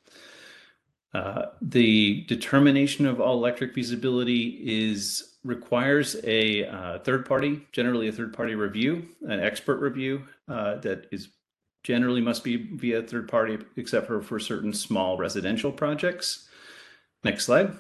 [1.14, 8.12] Uh, the determination of all electric feasibility is requires a uh, third party, generally a
[8.12, 11.30] third party review, an expert review uh, that is
[11.86, 16.50] generally must be via third party, except for for certain small residential projects.
[17.24, 17.74] Next slide.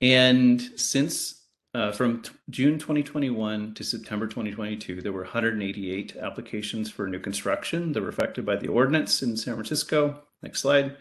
[0.00, 1.42] And since
[1.74, 8.02] uh, from June 2021 to September 2022, there were 188 applications for new construction that
[8.02, 10.22] were affected by the ordinance in San Francisco.
[10.42, 10.96] Next slide.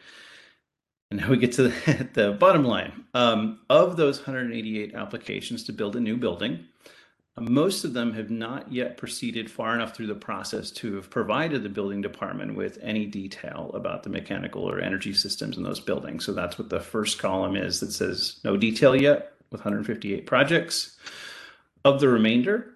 [1.11, 3.05] And now we get to the, the bottom line.
[3.13, 6.65] Um, of those 188 applications to build a new building,
[7.41, 11.63] most of them have not yet proceeded far enough through the process to have provided
[11.63, 16.25] the building department with any detail about the mechanical or energy systems in those buildings.
[16.25, 20.97] So that's what the first column is that says no detail yet with 158 projects.
[21.85, 22.73] Of the remainder,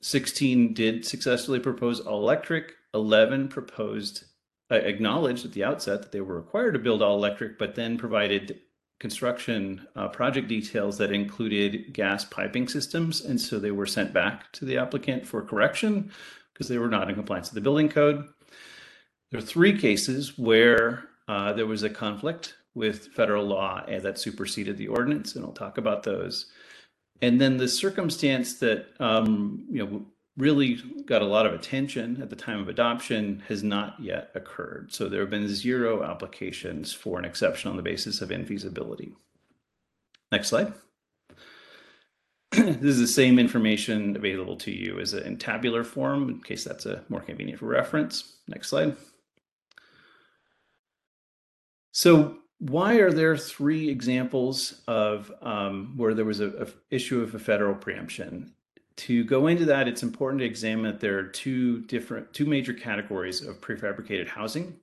[0.00, 4.24] 16 did successfully propose all electric, 11 proposed,
[4.70, 7.98] uh, acknowledged at the outset that they were required to build all electric, but then
[7.98, 8.60] provided
[8.98, 13.24] construction uh, project details that included gas piping systems.
[13.24, 16.10] And so they were sent back to the applicant for correction
[16.52, 18.26] because they were not in compliance with the building code.
[19.30, 24.18] There are three cases where uh, there was a conflict with federal law and that
[24.18, 26.46] superseded the ordinance, and I'll talk about those.
[27.20, 30.06] And then the circumstance that um, you know
[30.38, 34.92] really got a lot of attention at the time of adoption has not yet occurred.
[34.92, 39.12] So there have been zero applications for an exception on the basis of infeasibility.
[40.30, 40.72] Next slide.
[42.52, 46.64] this is the same information available to you as a, in tabular form, in case
[46.64, 48.36] that's a more convenient reference.
[48.46, 48.96] Next slide.
[51.90, 57.34] So why are there three examples of um, where there was a, a issue of
[57.34, 58.54] a federal preemption?
[58.98, 62.72] To go into that, it's important to examine that there are two different, two major
[62.72, 64.76] categories of prefabricated housing.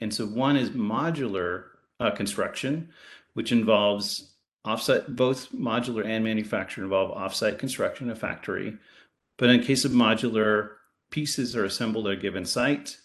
[0.00, 1.64] And so one is modular
[2.00, 2.88] uh, construction,
[3.34, 4.34] which involves
[4.66, 8.78] offsite, both modular and manufactured involve offsite construction a factory.
[9.36, 10.70] But in case of modular,
[11.10, 12.96] pieces are assembled at a given site,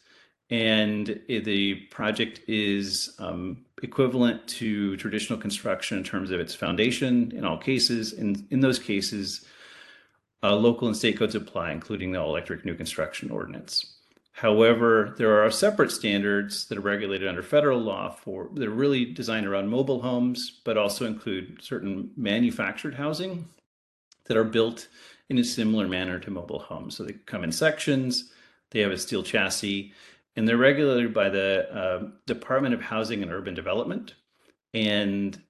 [0.49, 7.43] and the project is um, equivalent to traditional construction in terms of its foundation in
[7.43, 8.13] all cases.
[8.13, 9.45] And in those cases,
[10.43, 13.95] uh, local and state codes apply, including the all-electric new construction ordinance.
[14.33, 19.05] However, there are separate standards that are regulated under federal law for that are really
[19.05, 23.47] designed around mobile homes, but also include certain manufactured housing
[24.25, 24.89] that are built
[25.29, 26.97] in a similar manner to mobile homes.
[26.97, 28.33] So they come in sections,
[28.71, 29.93] they have a steel chassis,
[30.35, 34.15] and they're regulated by the uh, Department of Housing and Urban Development,
[34.73, 35.41] and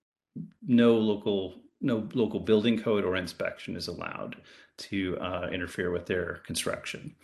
[0.61, 1.55] no local
[1.85, 4.35] no local building code or inspection is allowed
[4.77, 7.15] to uh, interfere with their construction.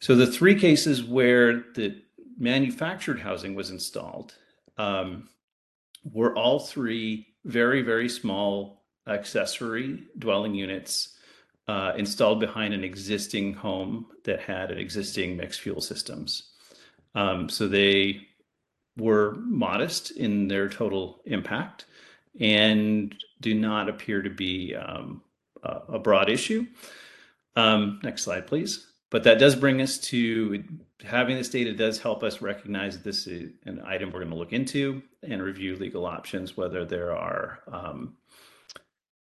[0.00, 2.00] So the three cases where the
[2.38, 4.34] manufactured housing was installed
[4.76, 5.28] um,
[6.04, 11.16] were all three very, very small accessory dwelling units
[11.66, 16.52] uh, installed behind an existing home that had an existing mixed fuel systems.
[17.14, 18.20] Um, so they
[18.96, 21.86] were modest in their total impact
[22.40, 25.22] and do not appear to be um,
[25.62, 26.66] a broad issue.
[27.56, 28.86] Um, next slide, please.
[29.10, 30.62] But that does bring us to
[31.04, 34.52] having this data does help us recognize this is an item we're going to look
[34.52, 38.16] into and review legal options, whether there are um,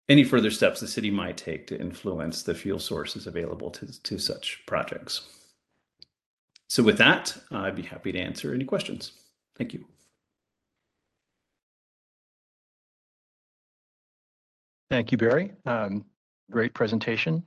[0.09, 4.19] any further steps the city might take to influence the fuel sources available to, to
[4.19, 5.23] such projects.
[6.69, 9.13] So with that, I'd be happy to answer any questions.
[9.57, 9.85] Thank you.
[14.91, 15.53] Thank you, Barry.
[15.64, 16.05] Um,
[16.51, 17.43] Great presentation.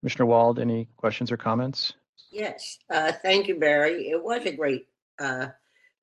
[0.00, 1.92] Commissioner Wald, any questions or comments?
[2.30, 4.08] Yes, uh, thank you, Barry.
[4.08, 4.88] It was a great
[5.18, 5.48] uh,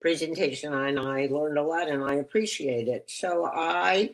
[0.05, 3.09] presentation and I learned a lot and I appreciate it.
[3.09, 4.11] So I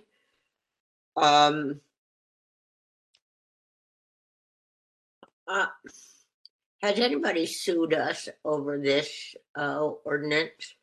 [1.17, 1.81] um
[5.49, 5.65] uh,
[6.81, 10.75] has anybody sued us over this uh, ordinance?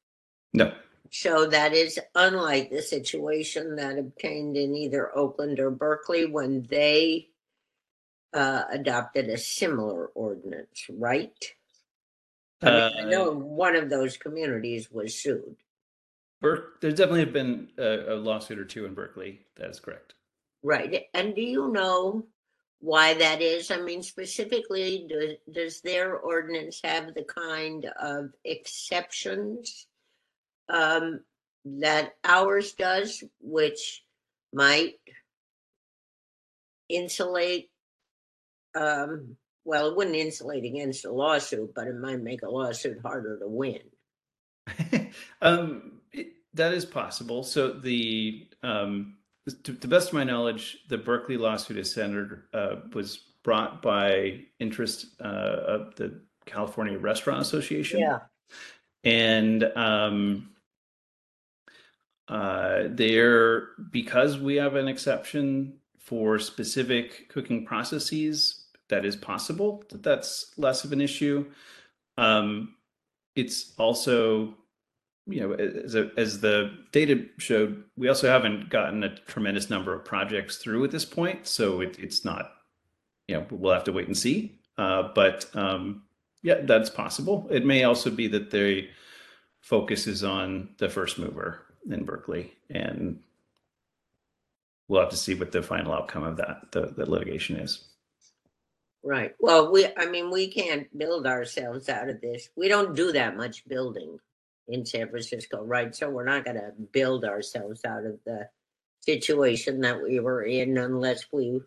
[0.52, 0.74] No.
[1.10, 7.28] So that is unlike the situation that obtained in either Oakland or Berkeley when they
[8.32, 11.32] uh, adopted a similar ordinance, right?
[12.62, 15.56] I, mean, I know Uh, one of those communities was sued.
[16.40, 19.40] Berk, there's definitely been a, a lawsuit or two in Berkeley.
[19.56, 20.14] That is correct.
[20.62, 21.06] Right.
[21.14, 22.26] And do you know
[22.80, 23.70] why that is?
[23.72, 29.87] I mean, specifically, do, does their ordinance have the kind of exceptions
[30.68, 31.20] um,
[31.64, 34.04] that ours does, which
[34.52, 34.94] might
[36.88, 37.70] insulate?
[38.74, 43.38] Um, well, it wouldn't insulate against a lawsuit, but it might make a lawsuit harder
[43.38, 43.80] to win.
[45.42, 47.42] um, it, that is possible.
[47.42, 49.16] So the um,
[49.64, 54.40] to the best of my knowledge, the Berkeley lawsuit is centered uh, was brought by
[54.58, 58.00] interest uh, of the California Restaurant Association.
[58.00, 58.18] Yeah.
[59.04, 60.50] and um,
[62.28, 70.02] uh, there because we have an exception for specific cooking processes that is possible that
[70.02, 71.44] that's less of an issue
[72.16, 72.74] um,
[73.36, 74.54] it's also
[75.26, 79.94] you know as, a, as the data showed we also haven't gotten a tremendous number
[79.94, 82.52] of projects through at this point so it, it's not
[83.28, 84.58] you know, we'll have to wait and see.
[84.76, 86.02] Uh, but um,
[86.42, 87.46] yeah, that's possible.
[87.50, 88.88] It may also be that the
[89.60, 93.20] focus is on the first mover in Berkeley, and
[94.88, 97.84] we'll have to see what the final outcome of that the, the litigation is.
[99.02, 99.34] Right.
[99.38, 102.48] Well, we, I mean, we can't build ourselves out of this.
[102.56, 104.18] We don't do that much building
[104.66, 105.94] in San Francisco, right?
[105.94, 108.48] So we're not gonna build ourselves out of the
[109.00, 111.60] situation that we were in unless we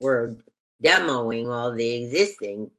[0.00, 0.36] were
[0.82, 2.70] demoing all the existing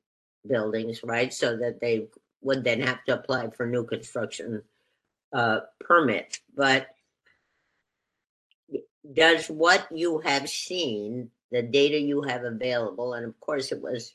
[0.45, 1.33] buildings, right?
[1.33, 2.07] So that they
[2.41, 4.61] would then have to apply for new construction
[5.33, 6.39] uh, permit.
[6.55, 6.87] But
[9.13, 14.13] does what you have seen, the data you have available, and of course it was,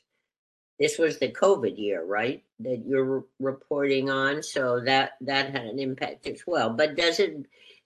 [0.79, 2.43] this was the COVID year, right?
[2.59, 6.69] That you're re- reporting on, so that, that had an impact as well.
[6.71, 7.45] But does it,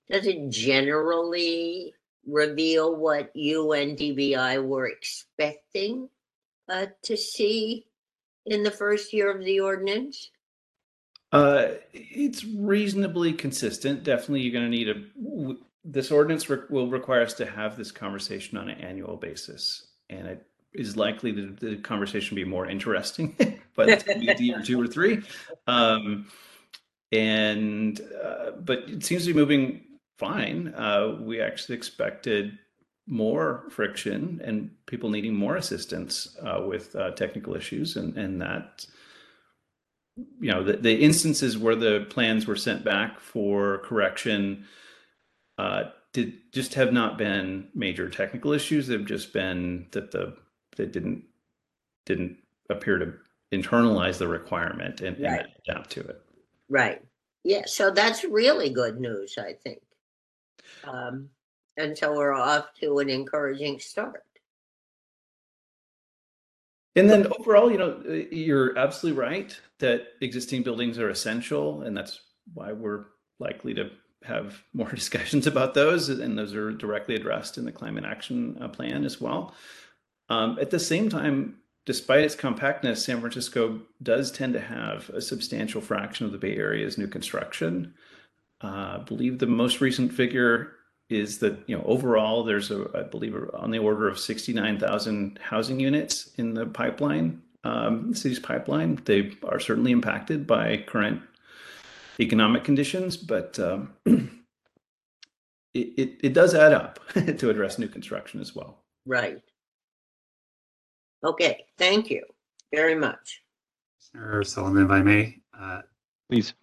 [0.09, 1.93] does it generally
[2.25, 6.09] reveal what you and DBI were expecting
[6.69, 7.85] uh, to see
[8.45, 10.31] in the first year of the ordinance?
[11.31, 14.03] Uh, it's reasonably consistent.
[14.03, 14.95] Definitely, you're going to need a.
[15.21, 19.87] w- This ordinance re- will require us to have this conversation on an annual basis,
[20.09, 23.35] and it is likely that the conversation be more interesting,
[23.75, 25.21] but it's going to be a year two or three.
[25.65, 26.27] Um,
[27.11, 29.81] and uh, but it seems to be moving
[30.17, 30.73] fine.
[30.75, 32.57] Uh, we actually expected
[33.07, 38.85] more friction and people needing more assistance uh, with uh, technical issues, and and that
[40.39, 44.65] you know the, the instances where the plans were sent back for correction
[45.57, 48.87] uh, did just have not been major technical issues.
[48.87, 50.35] They've just been that the
[50.75, 51.23] they didn't
[52.05, 52.37] didn't
[52.69, 53.13] appear to
[53.53, 55.41] internalize the requirement and, Right.
[55.41, 56.21] and adapt to it.
[56.69, 57.01] Right.
[57.43, 59.81] Yeah, so that's really good news, I think.
[60.83, 61.29] Um,
[61.77, 64.23] and so we're off to an encouraging start.
[66.97, 72.21] And then overall, you know, you're absolutely right that existing buildings are essential, and that's
[72.53, 73.05] why we're
[73.39, 73.91] likely to
[74.23, 78.67] have more discussions about those, and those are directly addressed in the climate action uh,
[78.67, 79.53] plan as well.
[80.29, 85.21] Um, at the same time, despite its compactness, San Francisco does tend to have a
[85.21, 87.93] substantial fraction of the Bay Area's new construction.
[88.61, 90.73] Uh, I believe the most recent figure
[91.09, 95.79] is that you know overall there's a I believe on the order of 69,000 housing
[95.79, 98.99] units in the pipeline, um, city's pipeline.
[99.05, 101.21] They are certainly impacted by current
[102.19, 104.29] economic conditions, but um, it,
[105.73, 108.83] it it does add up to address new construction as well.
[109.05, 109.41] Right.
[111.23, 112.23] Okay, thank you
[112.73, 113.41] very much.
[114.11, 115.81] Commissioner Sullivan, if I may, uh,
[116.29, 116.53] Please.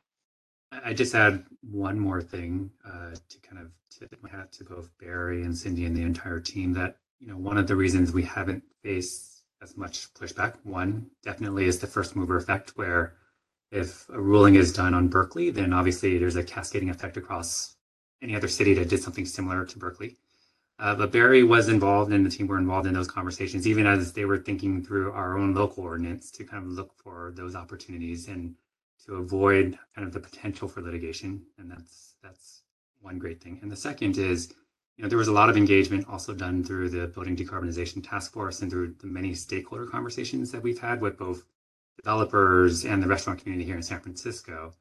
[0.85, 4.91] I just add one more thing uh, to kind of tip my hat to both
[4.99, 8.23] Barry and Cindy and the entire team that, you know, one of the reasons we
[8.23, 13.15] haven't faced as much pushback, one definitely is the first mover effect, where
[13.71, 17.77] if a ruling is done on Berkeley, then obviously there's a cascading effect across
[18.23, 20.17] any other city that did something similar to Berkeley.
[20.79, 24.13] Uh, but Barry was involved and the team were involved in those conversations, even as
[24.13, 28.29] they were thinking through our own local ordinance to kind of look for those opportunities
[28.29, 28.55] and
[29.07, 31.43] to avoid kind of the potential for litigation.
[31.59, 32.63] And that's that's
[33.01, 33.59] one great thing.
[33.63, 34.55] And the second is,
[34.97, 38.33] you know, there was a lot of engagement also done through the Building Decarbonization Task
[38.33, 41.45] Force and through the many stakeholder conversations that we've had with both
[41.97, 44.73] developers and the restaurant community here in San Francisco,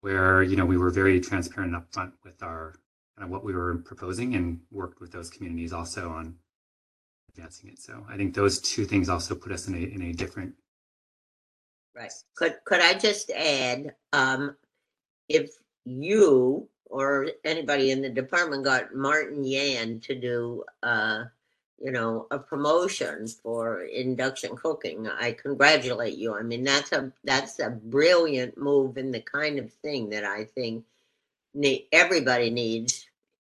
[0.00, 2.74] where you know we were very transparent and upfront with our
[3.16, 6.36] kind of what we were proposing and worked with those communities also on
[7.28, 7.78] advancing it.
[7.78, 10.54] So I think those two things also put us in a in a different
[11.94, 12.12] Right.
[12.36, 14.56] Could, could I just add, um,
[15.28, 15.50] if
[15.84, 21.24] you or anybody in the department got Martin Yan to do, uh,
[21.78, 26.34] you know, a promotion for induction cooking, I congratulate you.
[26.34, 30.44] I mean, that's a, that's a brilliant move and the kind of thing that I
[30.44, 30.84] think
[31.54, 33.06] ne- everybody needs,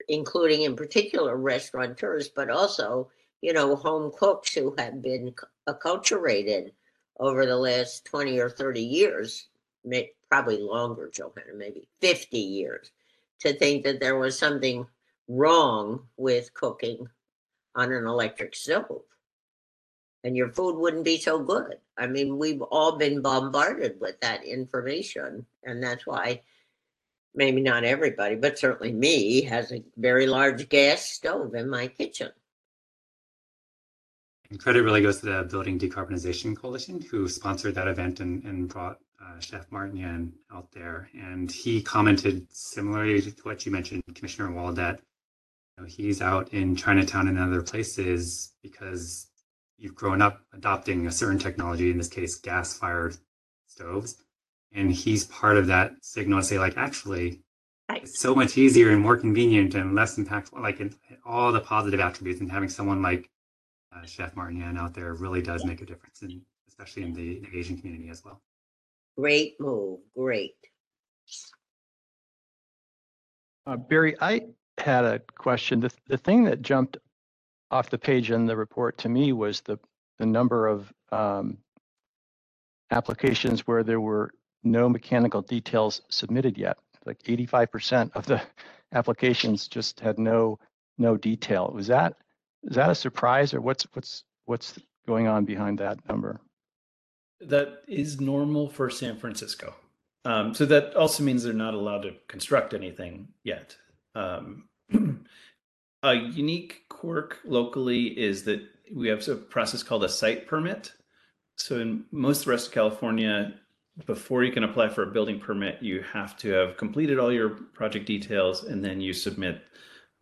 [0.08, 3.10] including in particular restaurateurs, but also,
[3.42, 5.34] you know, home cooks who have been
[5.68, 6.72] acculturated
[7.20, 9.48] over the last 20 or 30 years,
[9.84, 12.92] may, probably longer, Johanna, maybe 50 years,
[13.42, 14.86] to think that there was something
[15.28, 17.08] wrong with cooking
[17.76, 19.04] on an electric stove.
[20.24, 21.78] And your food wouldn't be so good.
[21.98, 25.46] I mean, we've all been bombarded with that information.
[25.64, 26.42] And that's why
[27.36, 32.32] maybe not everybody, but certainly me, has a very large gas stove in my kitchen.
[34.54, 38.70] And credit really goes to the Building Decarbonization Coalition, who sponsored that event and, and
[38.70, 41.10] brought uh, Chef Martin Yan out there.
[41.20, 45.00] And he commented similarly to what you mentioned, Commissioner Wald, that
[45.76, 49.26] you know, he's out in Chinatown and other places because
[49.80, 53.18] you've grown up adopting a certain technology, in this case, gas fired
[53.66, 54.18] stoves.
[54.72, 57.40] And he's part of that signal to say, like, actually,
[57.90, 58.04] Right.
[58.04, 62.00] it's so much easier and more convenient and less impactful, like in all the positive
[62.00, 62.40] attributes.
[62.40, 63.32] And having someone like
[63.96, 67.40] uh, Chef Martin Yan out there really does make a difference, and especially in the,
[67.40, 68.42] the Asian community as well.
[69.18, 70.56] Great move, great.
[73.66, 74.42] Uh, Barry, I
[74.78, 75.80] had a question.
[75.80, 76.98] The, the thing that jumped
[77.72, 79.80] off the page in the report to me was the,
[80.20, 81.58] the number of um,
[82.92, 84.32] applications where there were
[84.64, 86.78] no mechanical details submitted yet.
[87.06, 88.42] Like 85% of the
[88.94, 90.60] applications just had no,
[90.98, 91.72] no detail.
[91.74, 92.16] Was that,
[92.64, 96.40] is that a surprise or what's, what's, what's going on behind that number?
[97.42, 99.74] That is normal for San Francisco.
[100.26, 103.76] Um, so that also means they're not allowed to construct anything yet.
[104.16, 104.70] Um,
[106.04, 108.62] a unique quirk locally is that
[108.94, 110.94] we have a process called a site permit.
[111.58, 113.54] So in most of the rest of California,
[114.06, 117.50] before you can apply for a building permit, you have to have completed all your
[117.50, 119.62] project details and then you submit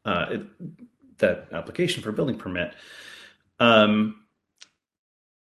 [0.06, 0.42] uh, it,
[1.22, 2.76] that application for building permit.
[3.60, 4.24] Um,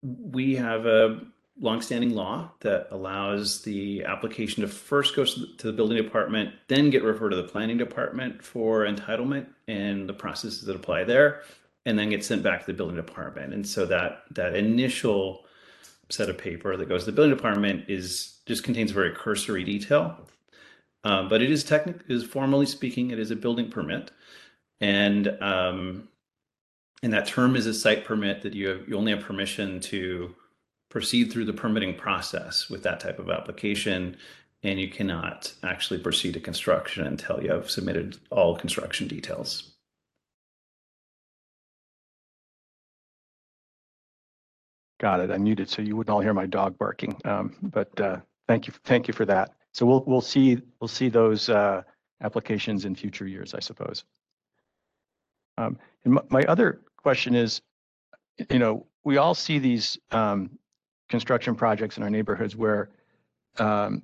[0.01, 1.21] we have a
[1.59, 7.03] longstanding law that allows the application to first go to the, building department, then get
[7.03, 11.43] referred to the planning department for entitlement and the processes that apply there,
[11.85, 13.53] and then get sent back to the building department.
[13.53, 15.45] And so that that initial
[16.09, 20.17] set of paper that goes to the building department is just contains very cursory detail,
[21.03, 24.11] um, but it is technically, is formally speaking, it is a building permit,
[24.83, 26.09] and um,
[27.01, 30.35] and that term is a site permit that you have you only have permission to
[30.89, 34.17] proceed through the permitting process with that type of application
[34.61, 39.71] and you cannot actually proceed to construction until you have submitted all construction details.
[44.99, 45.31] Got it.
[45.31, 47.19] I muted so you wouldn't all hear my dog barking.
[47.25, 49.51] Um, but uh, thank you, thank you for that.
[49.73, 51.83] So we'll we'll see we'll see those uh,
[52.21, 54.03] applications in future years, I suppose.
[55.57, 57.61] Um, and my, my other question is,
[58.49, 60.57] you know, we all see these um,
[61.09, 62.89] construction projects in our neighborhoods where
[63.59, 64.01] um,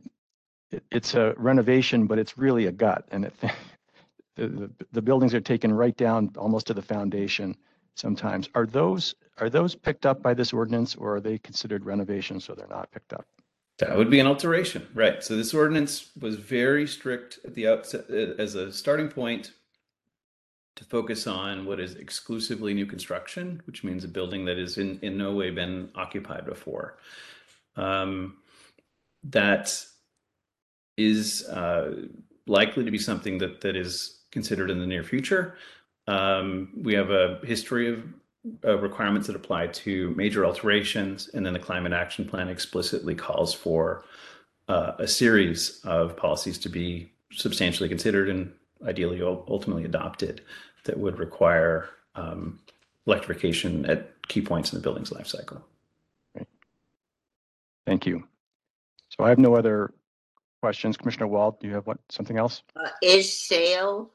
[0.72, 3.34] it, it's a renovation, but it's really a gut, and it,
[4.36, 7.56] the, the the buildings are taken right down almost to the foundation
[7.96, 8.50] sometimes.
[8.56, 12.54] Are those, are those picked up by this ordinance or are they considered renovations so
[12.54, 13.26] they're not picked up?
[13.80, 15.24] That would be an alteration, right?
[15.24, 19.52] So this ordinance was very strict at the outset uh, as a starting point
[20.80, 24.98] to focus on what is exclusively new construction, which means a building that is in,
[25.02, 26.98] in no way been occupied before.
[27.76, 28.38] Um,
[29.26, 29.86] that
[30.96, 32.08] is uh,
[32.48, 35.56] likely to be something that that is considered in the near future.
[36.08, 38.04] Um, we have a history of
[38.64, 43.54] uh, requirements that apply to major alterations, and then the climate action plan explicitly calls
[43.54, 44.06] for
[44.70, 48.54] uh, a series of policies to be substantially considered and
[48.88, 50.42] ideally ultimately adopted
[50.86, 52.60] that would require um,
[53.06, 55.64] electrification at key points in the building's life cycle.
[57.86, 58.24] Thank you.
[59.10, 59.94] So I have no other
[60.62, 60.96] questions.
[60.96, 62.62] Commissioner Wald, do you have what, something else?
[62.76, 64.12] Uh, is sale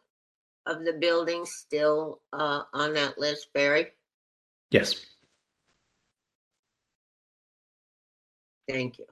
[0.66, 3.88] of the building still uh, on that list, Barry?
[4.70, 5.04] Yes.
[8.68, 9.06] Thank you.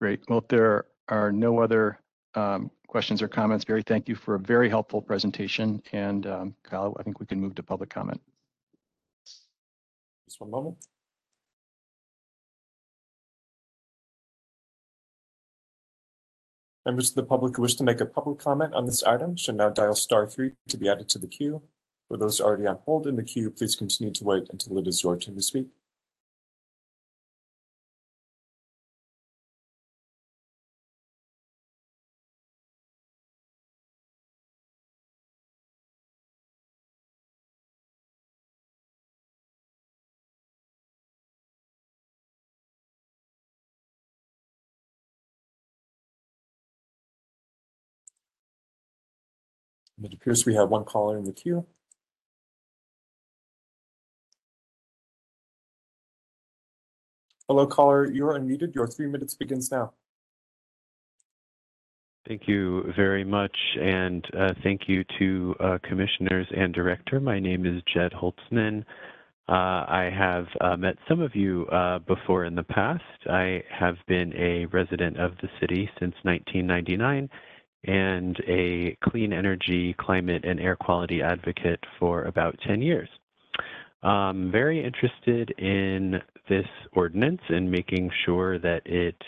[0.00, 0.20] Great.
[0.28, 1.98] Well, if there are no other
[2.34, 5.82] um, questions or comments, Barry, thank you for a very helpful presentation.
[5.92, 8.20] And um, Kyle, I think we can move to public comment.
[10.26, 10.76] Just one moment.
[16.84, 19.56] Members of the public who wish to make a public comment on this item should
[19.56, 21.62] now dial star three to be added to the queue.
[22.08, 25.02] For those already on hold in the queue, please continue to wait until it is
[25.02, 25.66] your turn to speak.
[50.02, 51.66] It appears we have one caller in the queue.
[57.48, 58.10] Hello, caller.
[58.10, 58.74] You're unmuted.
[58.74, 59.92] Your three minutes begins now.
[62.28, 67.20] Thank you very much, and uh, thank you to uh, commissioners and director.
[67.20, 68.84] My name is Jed Holtzman.
[69.48, 73.04] Uh, I have uh, met some of you uh, before in the past.
[73.30, 77.30] I have been a resident of the city since 1999
[77.84, 83.08] and a clean energy, climate, and air quality advocate for about 10 years.
[84.02, 89.20] um, very interested in this ordinance and making sure that it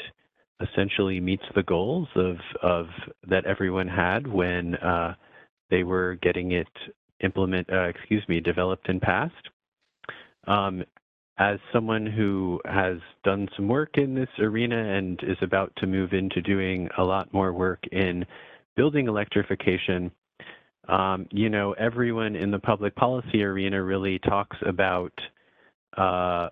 [0.61, 2.87] essentially meets the goals of, of
[3.29, 5.15] that everyone had when uh,
[5.71, 6.69] they were getting it
[7.21, 9.35] implement, uh, excuse me, developed and passed.
[10.47, 10.85] Um,
[11.39, 16.13] as someone who has done some work in this arena and is about to move
[16.13, 18.27] into doing a lot more work in
[18.77, 20.11] building electrification,
[20.89, 25.13] um, you know, everyone in the public policy arena really talks about
[25.97, 26.49] uh,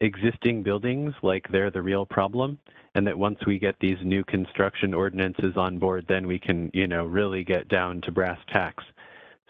[0.00, 2.58] existing buildings like they're the real problem,
[2.94, 6.86] and that once we get these new construction ordinances on board, then we can, you
[6.86, 8.84] know, really get down to brass tacks.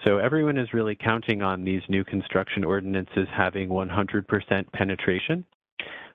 [0.04, 5.44] So everyone is really counting on these new construction ordinances having 100% penetration.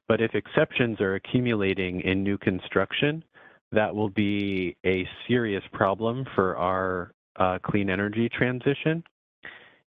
[0.07, 3.23] But if exceptions are accumulating in new construction,
[3.71, 9.03] that will be a serious problem for our uh, clean energy transition.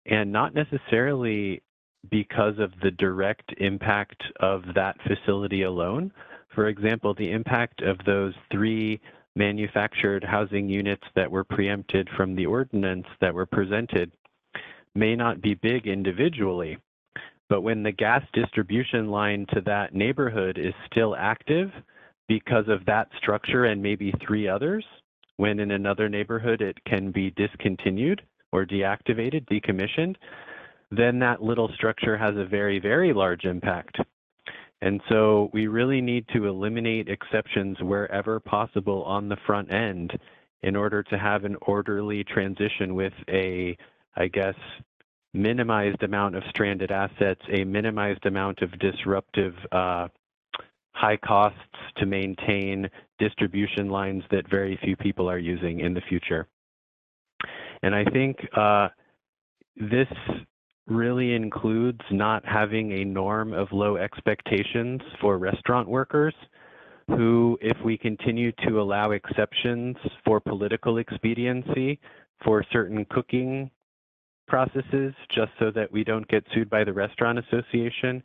[0.05, 1.61] And not necessarily
[2.09, 6.11] because of the direct impact of that facility alone.
[6.55, 9.01] For example, the impact of those three
[9.39, 14.11] manufactured housing units that were preempted from the ordinance that were presented
[14.93, 16.77] may not be big individually,
[17.47, 21.71] but when the gas distribution line to that neighborhood is still active
[22.27, 24.85] because of that structure and maybe three others,
[25.37, 28.21] when in another neighborhood it can be discontinued
[28.51, 30.15] or deactivated, decommissioned,
[30.91, 33.99] then that little structure has a very, very large impact.
[34.81, 40.17] And so we really need to eliminate exceptions wherever possible on the front end
[40.61, 43.77] in order to have an orderly transition with a,
[44.15, 44.55] I guess,
[45.33, 50.07] minimized amount of stranded assets, a minimized amount of disruptive uh,
[50.91, 51.59] high costs
[51.97, 52.89] to maintain
[53.19, 56.47] distribution lines that very few people are using in the future.
[57.83, 58.89] And I think uh,
[59.77, 60.07] this
[60.89, 66.33] really includes not having a norm of low expectations for restaurant workers
[67.07, 69.95] who, if we continue to allow exceptions
[70.25, 71.99] for political expediency
[72.43, 73.69] for certain cooking
[74.47, 78.23] processes, just so that we don't get sued by the Restaurant Association,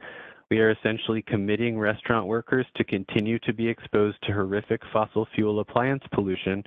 [0.51, 5.61] we are essentially committing restaurant workers to continue to be exposed to horrific fossil fuel
[5.61, 6.63] appliance pollution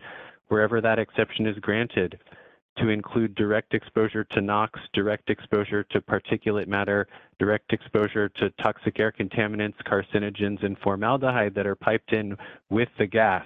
[0.48, 2.19] wherever that exception is granted
[2.78, 7.08] to include direct exposure to NOx, direct exposure to particulate matter,
[7.40, 12.38] direct exposure to toxic air contaminants, carcinogens, and formaldehyde that are piped in
[12.70, 13.45] with the gas.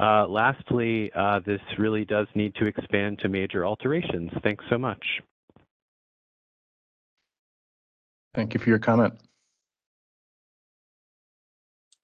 [0.00, 4.30] Uh, lastly, uh, this really does need to expand to major alterations.
[4.42, 5.04] Thanks so much.
[8.34, 9.14] Thank you for your comment.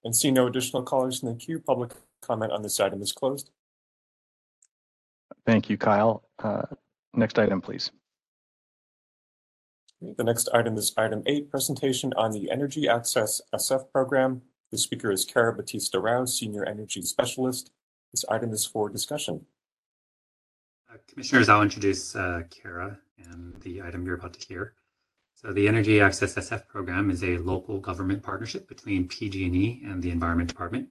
[0.02, 3.50] And see no additional callers in the queue, public comment on this item is closed.
[5.46, 6.23] Thank you, Kyle.
[6.42, 6.62] Uh,
[7.16, 7.90] Next item, please.
[10.00, 14.42] The next item is item eight, presentation on the Energy Access SF program.
[14.70, 17.70] The speaker is Kara Batista Rao, Senior Energy Specialist.
[18.12, 19.46] This item is for discussion.
[20.92, 22.98] Uh, Commissioners, I'll introduce uh, Kara
[23.30, 24.74] and the item you're about to hear.
[25.36, 30.10] So the Energy Access SF program is a local government partnership between PG&E and the
[30.10, 30.88] Environment Department.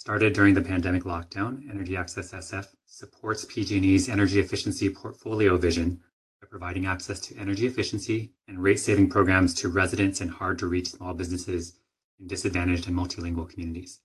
[0.00, 6.00] Started during the pandemic lockdown, Energy Access SF supports PG&E's energy efficiency portfolio vision
[6.40, 11.74] by providing access to energy efficiency and rate-saving programs to residents and hard-to-reach small businesses
[12.18, 14.00] in disadvantaged and multilingual communities.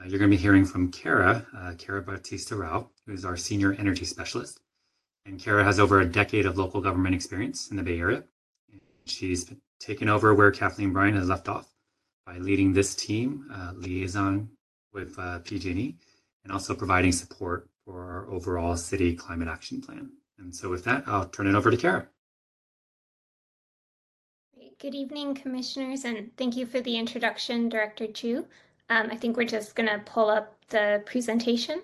[0.00, 3.36] Uh, you're going to be hearing from Kara, uh, Kara Batista Rao, who is our
[3.36, 4.60] senior energy specialist.
[5.26, 8.24] And Kara has over a decade of local government experience in the Bay Area.
[9.04, 11.68] She's taken over where Kathleen Bryan has left off
[12.24, 14.48] by leading this team, uh, liaison
[14.98, 15.96] with uh, PG&E
[16.44, 20.10] and also providing support for our overall city climate action plan.
[20.38, 22.06] And so with that, I'll turn it over to Kara.
[24.80, 28.44] Good evening, commissioners, and thank you for the introduction, Director Jue.
[28.90, 31.82] Um, I think we're just going to pull up the presentation.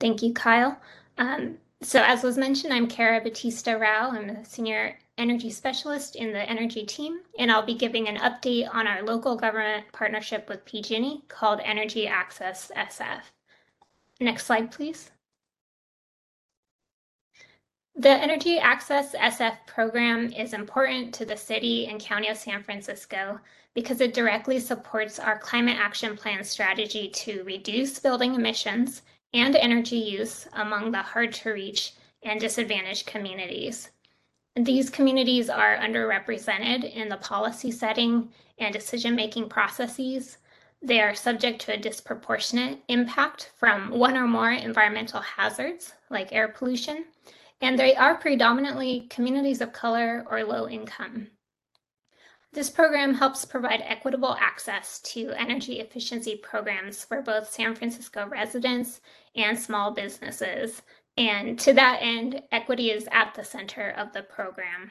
[0.00, 0.78] Thank you, Kyle.
[1.16, 4.10] Um, so as was mentioned, I'm Kara Batista Rao.
[4.10, 8.72] I'm a senior energy specialist in the energy team, and I'll be giving an update
[8.74, 13.22] on our local government partnership with PG&E called Energy Access SF.
[14.20, 15.10] Next slide, please.
[17.96, 23.38] The Energy Access SF program is important to the city and county of San Francisco
[23.72, 29.96] because it directly supports our climate action plan strategy to reduce building emissions and energy
[29.96, 31.92] use among the hard to reach
[32.24, 33.90] and disadvantaged communities.
[34.56, 38.28] These communities are underrepresented in the policy setting
[38.58, 40.38] and decision making processes.
[40.80, 46.46] They are subject to a disproportionate impact from one or more environmental hazards like air
[46.48, 47.06] pollution,
[47.60, 51.28] and they are predominantly communities of color or low income.
[52.52, 59.00] This program helps provide equitable access to energy efficiency programs for both San Francisco residents
[59.34, 60.82] and small businesses.
[61.16, 64.90] And to that end, equity is at the center of the program.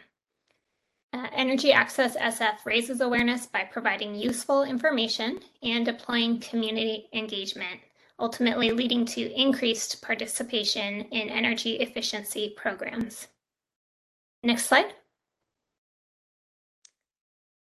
[1.12, 7.82] Uh, Energy Access SF raises awareness by providing useful information and deploying community engagement,
[8.20, 13.28] ultimately leading to increased participation in energy efficiency programs.
[14.44, 14.94] Next slide.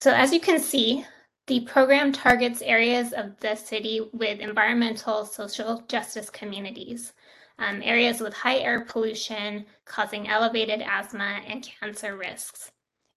[0.01, 1.05] So as you can see,
[1.47, 7.13] the program targets areas of the city with environmental social justice communities,
[7.59, 12.71] um, areas with high air pollution causing elevated asthma and cancer risks.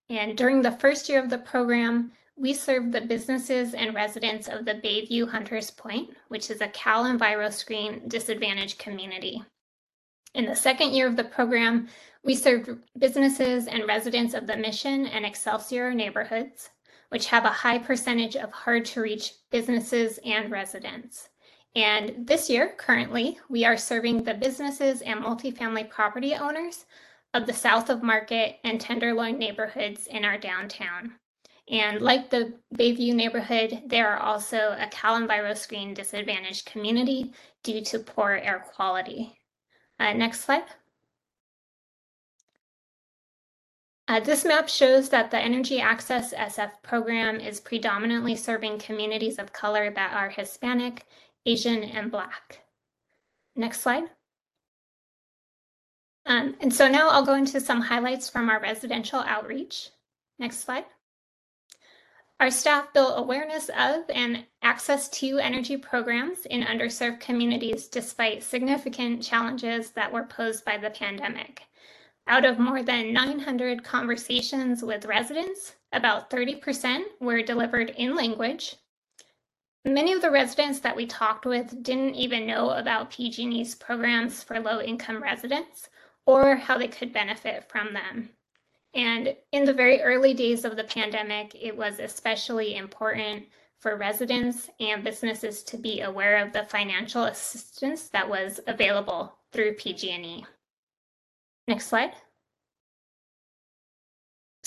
[0.10, 4.64] And during the first year of the program, we served the businesses and residents of
[4.64, 9.44] the Bayview Hunters Point, which is a Cal EnviroScreen disadvantaged community.
[10.36, 11.88] In the second year of the program,
[12.24, 12.70] we served
[13.00, 16.70] businesses and residents of the Mission and Excelsior neighborhoods,
[17.10, 21.30] which have a high percentage of hard to reach businesses and residents.
[21.78, 26.88] And this year, currently, we are serving the businesses and multifamily property owners
[27.36, 31.14] of the South of Market and Tenderloin neighborhoods in our downtown.
[31.70, 37.32] And like the Bayview neighborhood, they are also a Cal EnviroScreen disadvantaged community
[37.62, 39.38] due to poor air quality.
[40.00, 40.64] Uh, next slide.
[44.08, 49.54] Uh, this map shows that the Energy Access SF program is predominantly serving communities of
[49.54, 51.06] color that are Hispanic,
[51.48, 52.60] Asian, and Black.
[53.56, 54.04] Next slide.
[56.26, 59.90] Um, and so now I'll go into some highlights from our residential outreach.
[60.38, 60.86] Next slide.
[62.40, 69.24] Our staff built awareness of and access to energy programs in underserved communities despite significant
[69.24, 71.64] challenges that were posed by the pandemic.
[72.28, 78.76] Out of more than 900 conversations with residents, about 30% were delivered in language.
[79.88, 84.60] Many of the residents that we talked with didn't even know about PG&E's programs for
[84.60, 85.88] low income residents
[86.26, 88.30] or how they could benefit from them.
[88.94, 93.46] And in the very early days of the pandemic, it was especially important
[93.80, 99.76] for residents and businesses to be aware of the financial assistance that was available through
[99.76, 100.46] PG&E.
[101.70, 102.12] Next slide.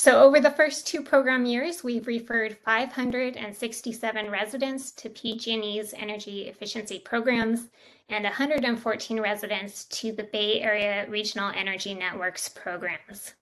[0.03, 7.01] So over the first two program years, we've referred 567 residents to PG&E's energy efficiency
[7.01, 7.69] programs
[8.09, 13.35] and 114 residents to the Bay Area Regional Energy Networks programs.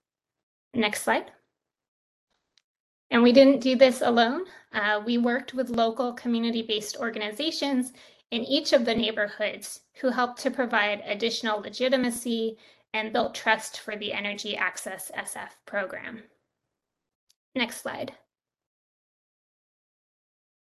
[0.75, 1.31] Next slide.
[3.13, 4.43] And we didn't do this alone.
[4.73, 7.93] Uh, we worked with local community-based organizations
[8.33, 12.59] in each of the neighborhoods who helped to provide additional legitimacy
[12.95, 16.25] and built trust for the Energy Access SF program.
[17.55, 18.13] Next slide.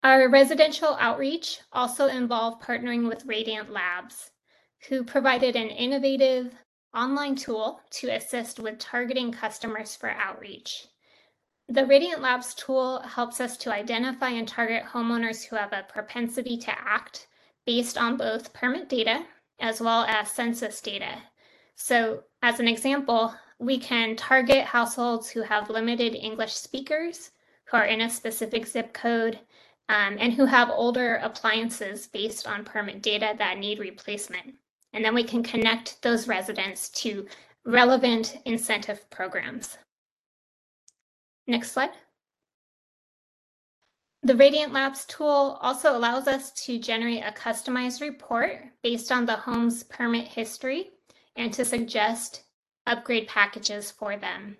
[0.04, 4.30] Our residential outreach also involved partnering with Radiant Labs,
[4.88, 6.54] who provided an innovative
[6.94, 10.86] online tool to assist with targeting customers for outreach.
[11.68, 16.56] The Radiant Labs tool helps us to identify and target homeowners who have a propensity
[16.58, 17.26] to act
[17.66, 19.26] based on both permit data
[19.60, 21.22] as well as census data.
[21.74, 27.32] So, as an example, we can target households who have limited English speakers,
[27.64, 29.38] who are in a specific zip code,
[29.88, 34.54] um, and who have older appliances based on permit data that need replacement.
[34.92, 37.26] And then we can connect those residents to
[37.64, 39.78] relevant incentive programs.
[41.46, 41.90] Next slide.
[44.22, 49.36] The Radiant Labs tool also allows us to generate a customized report based on the
[49.36, 50.90] home's permit history
[51.36, 52.44] and to suggest
[52.88, 54.56] upgrade packages for them.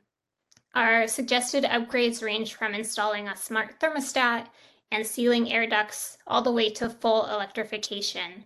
[0.74, 4.46] Our suggested upgrades range from installing a smart thermostat
[4.92, 8.44] and sealing air ducts all the way to full electrification.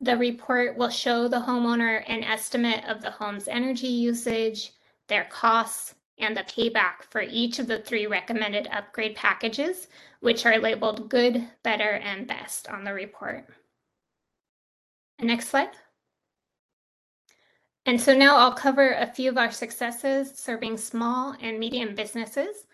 [0.00, 4.72] The report will show the homeowner an estimate of the home's energy usage,
[5.08, 9.88] their costs, and the payback for each of the three recommended upgrade packages,
[10.20, 13.48] which are labeled good, better, and best on the report.
[15.20, 15.70] next slide.
[17.86, 22.66] And so now I'll cover a few of our successes serving small and medium businesses,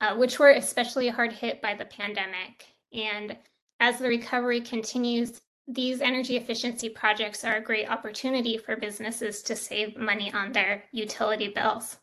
[0.00, 2.66] uh, which were especially hard hit by the pandemic.
[2.92, 3.36] And
[3.80, 9.56] as the recovery continues, these energy efficiency projects are a great opportunity for businesses to
[9.56, 11.96] save money on their utility bills.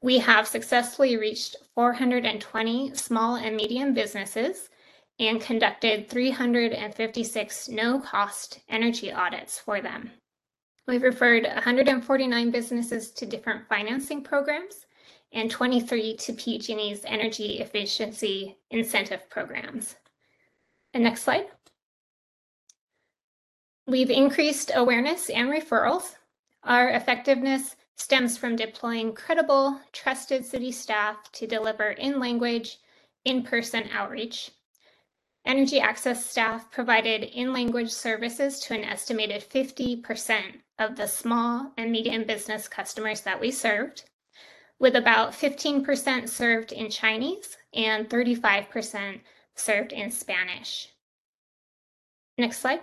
[0.00, 4.70] We have successfully reached 420 small and medium businesses
[5.18, 10.12] and conducted 356 no cost energy audits for them
[10.90, 14.86] We've referred 149 businesses to different financing programs
[15.32, 19.94] and 23 to PG&E's energy efficiency incentive programs.
[20.92, 21.46] And next slide.
[23.86, 26.16] We've increased awareness and referrals.
[26.64, 32.78] Our effectiveness stems from deploying credible, trusted city staff to deliver in language,
[33.24, 34.50] in person outreach.
[35.46, 41.92] Energy Access staff provided in language services to an estimated 50% of the small and
[41.92, 44.04] medium business customers that we served,
[44.80, 49.20] with about 15% served in Chinese and 35%
[49.54, 50.88] served in Spanish.
[52.38, 52.80] Next slide.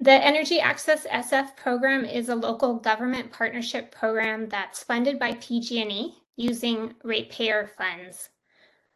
[0.00, 6.14] The Energy Access SF program is a local government partnership program that's funded by PG&E
[6.36, 8.30] using ratepayer funds.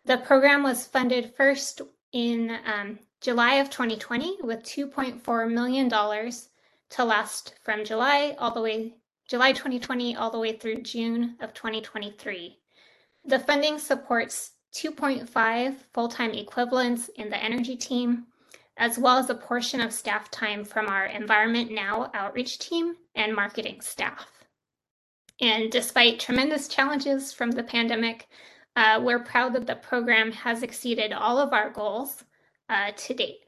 [0.07, 7.55] The program was funded first in um, July of 2020 with $2.4 million to last
[7.65, 8.95] from July all the way
[9.29, 12.57] July 2020 all the way through June of 2023.
[13.25, 18.27] The funding supports 2.5 full-time equivalents in the energy team,
[18.77, 23.35] as well as a portion of staff time from our Environment Now outreach team and
[23.35, 24.29] marketing staff.
[25.41, 28.29] And despite tremendous challenges from the pandemic,
[28.77, 32.23] uh, we're proud that the program has exceeded all of our goals
[32.69, 33.41] uh, to date.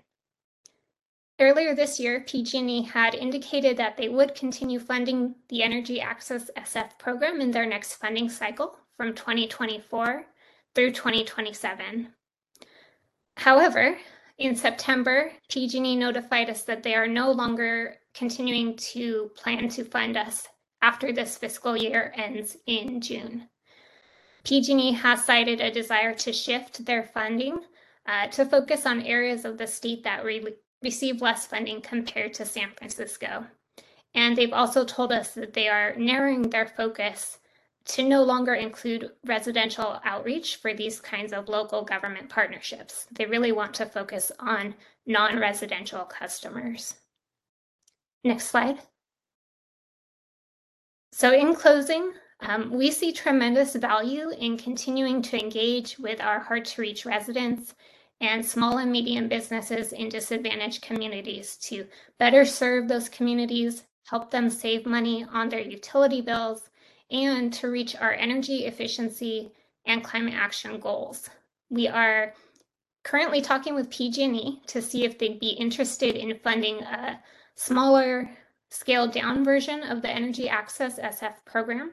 [1.41, 6.99] Earlier this year, PG&E had indicated that they would continue funding the Energy Access SF
[6.99, 10.27] program in their next funding cycle from 2024
[10.75, 12.09] through 2027.
[13.39, 13.97] However,
[14.37, 20.19] in September, PG&E notified us that they are no longer continuing to plan to fund
[20.19, 20.47] us
[20.83, 23.49] after this fiscal year ends in June.
[24.45, 27.59] PG&E has cited a desire to shift their funding
[28.11, 30.45] uh, to focus on areas of the state that re-
[30.83, 33.47] receive less funding compared to San Francisco.
[34.15, 37.39] And they've also told us that they are narrowing their focus
[37.85, 43.07] to no longer include residential outreach for these kinds of local government partnerships.
[43.13, 44.75] They really want to focus on
[45.07, 46.95] non residential customers.
[48.25, 48.79] Next slide.
[51.13, 56.65] So, in closing, um, we see tremendous value in continuing to engage with our hard
[56.67, 57.75] to reach residents
[58.21, 61.87] and small and medium businesses in disadvantaged communities to
[62.19, 66.69] better serve those communities, help them save money on their utility bills,
[67.11, 69.53] and to reach our energy efficiency
[69.87, 71.31] and climate action goals.
[71.71, 72.35] We are
[73.05, 77.21] currently talking with PG&E to see if they'd be interested in funding a
[77.55, 78.31] smaller
[78.71, 81.93] scaled down version of the Energy Access SF program.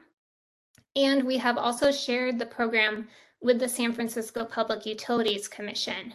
[0.94, 3.08] And we have also shared the program
[3.40, 6.14] with the San Francisco Public Utilities Commission.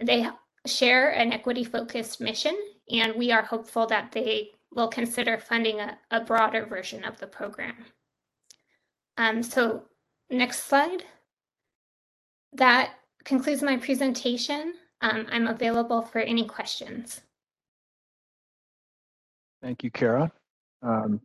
[0.00, 0.28] They
[0.66, 2.56] share an equity focused mission,
[2.90, 7.26] and we are hopeful that they will consider funding a, a broader version of the
[7.26, 7.76] program.
[9.16, 9.84] Um, so,
[10.30, 11.04] next slide.
[12.52, 12.94] That
[13.24, 14.74] concludes my presentation.
[15.00, 17.20] Um, I'm available for any questions.
[19.62, 20.30] Thank you, Kara.
[20.82, 21.20] Um,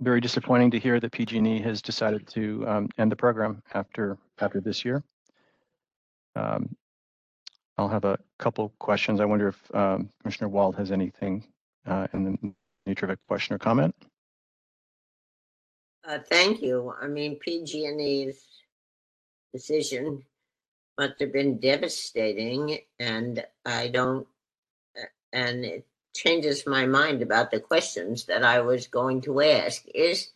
[0.00, 4.60] very disappointing to hear that PG&E has decided to um, end the program after after
[4.60, 5.02] this year.
[6.34, 6.74] Um,
[7.76, 9.20] I'll have a couple questions.
[9.20, 11.44] I wonder if um, Commissioner Wald has anything
[11.86, 12.54] uh, in the
[12.86, 13.94] nature of a question or comment.
[16.06, 16.92] Uh, thank you.
[17.00, 18.42] I mean, PG&E's
[19.52, 20.22] decision
[20.98, 24.26] must have been devastating, and I don't,
[25.32, 29.84] and it changes my mind about the questions that I was going to ask.
[29.94, 30.30] Is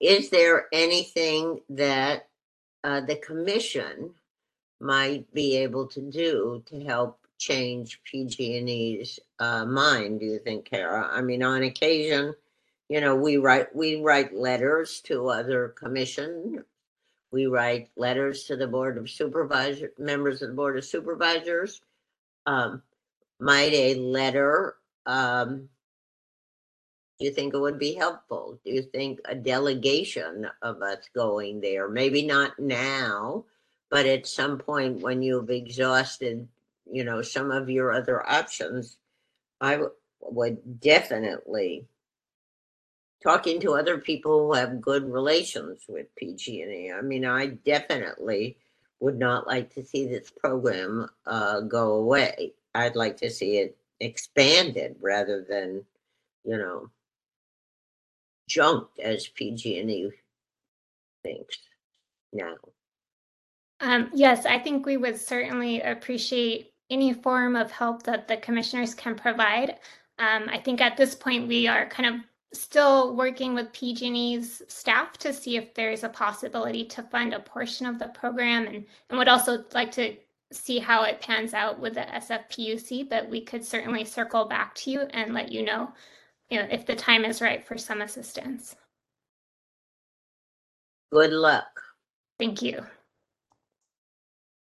[0.00, 2.28] is there anything that
[2.84, 4.14] uh, the commission
[4.80, 10.20] might be able to do to help change PG&E's uh, mind?
[10.20, 11.08] Do you think, Kara?
[11.12, 12.34] I mean, on occasion,
[12.88, 16.64] you know, we write we write letters to other commission.
[17.30, 21.80] We write letters to the board of supervisor members of the board of supervisors.
[22.46, 22.82] Um,
[23.38, 25.68] might a letter um,
[27.18, 28.58] do you think it would be helpful?
[28.64, 33.44] Do you think a delegation of us going there, maybe not now,
[33.90, 36.48] but at some point when you've exhausted,
[36.90, 38.96] you know, some of your other options,
[39.60, 41.86] I w- would definitely
[43.22, 46.90] talking to other people who have good relations with PG&E.
[46.90, 48.56] I mean, I definitely
[49.00, 52.54] would not like to see this program uh, go away.
[52.74, 55.84] I'd like to see it expanded rather than,
[56.44, 56.90] you know,
[58.48, 60.10] junked as PG&E
[61.22, 61.58] thinks
[62.32, 62.54] now.
[63.80, 68.94] Um, yes, I think we would certainly appreciate any form of help that the commissioners
[68.94, 69.76] can provide.
[70.18, 72.20] Um, I think at this point we are kind of
[72.52, 77.86] still working with PG&E's staff to see if there's a possibility to fund a portion
[77.86, 80.16] of the program and, and would also like to
[80.52, 84.90] see how it pans out with the SFPUC, but we could certainly circle back to
[84.90, 85.92] you and let you know,
[86.48, 88.74] you know if the time is right for some assistance.
[91.12, 91.80] Good luck.
[92.38, 92.84] Thank you.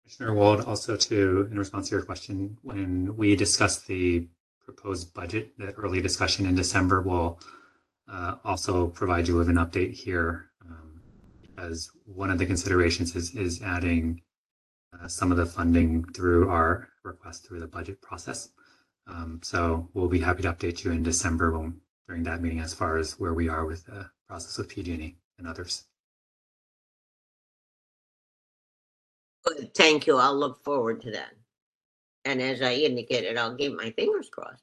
[0.03, 4.29] Commissioner Wald, also to, in response to your question, when we discuss the
[4.65, 7.41] proposed budget, the early discussion in December, we'll
[8.11, 11.01] uh, also provide you with an update here um,
[11.59, 14.21] as one of the considerations is, is adding
[15.03, 18.51] uh, some of the funding through our request through the budget process.
[19.07, 22.75] Um, so we'll be happy to update you in December when, during that meeting as
[22.75, 25.85] far as where we are with the process with PG&E and others.
[29.45, 30.17] Good, Thank you.
[30.17, 31.33] I'll look forward to that.
[32.25, 34.63] And as I indicated, I'll keep my fingers crossed.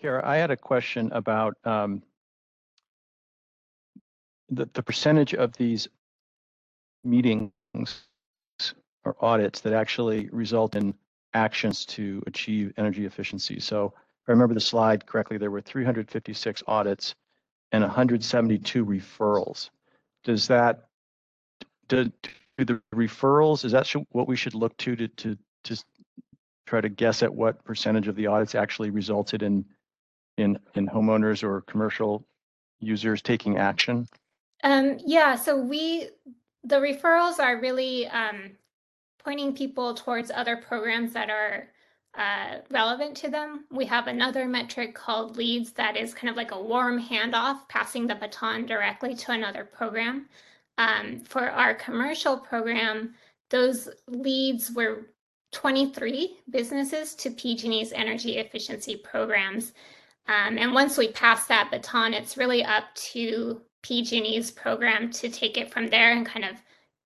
[0.00, 2.02] Kara, I had a question about um,
[4.50, 5.88] the, the percentage of these
[7.04, 7.52] meetings
[9.04, 10.94] or audits that actually result in
[11.34, 13.60] actions to achieve energy efficiency.
[13.60, 17.14] So if I remember the slide correctly, there were 356 audits
[17.72, 19.70] and 172 referrals.
[20.24, 20.88] Does that,
[21.88, 22.10] do,
[22.58, 25.84] do the referrals, is that what we should look to to, to, to
[26.66, 29.64] try to guess at what percentage of the audits actually resulted in,
[30.36, 32.24] in, in homeowners or commercial
[32.80, 34.06] users taking action?
[34.62, 36.10] Um, yeah, so we,
[36.64, 38.52] the referrals are really um,
[39.22, 41.68] pointing people towards other programs that are
[42.16, 43.64] uh, relevant to them.
[43.70, 48.06] We have another metric called leads that is kind of like a warm handoff, passing
[48.06, 50.26] the baton directly to another program.
[50.78, 53.14] Um, for our commercial program,
[53.50, 55.06] those leads were
[55.52, 59.72] 23 businesses to PG&E's energy efficiency programs.
[60.26, 65.56] Um, and once we pass that baton, it's really up to PG&E's program to take
[65.56, 66.56] it from there and kind of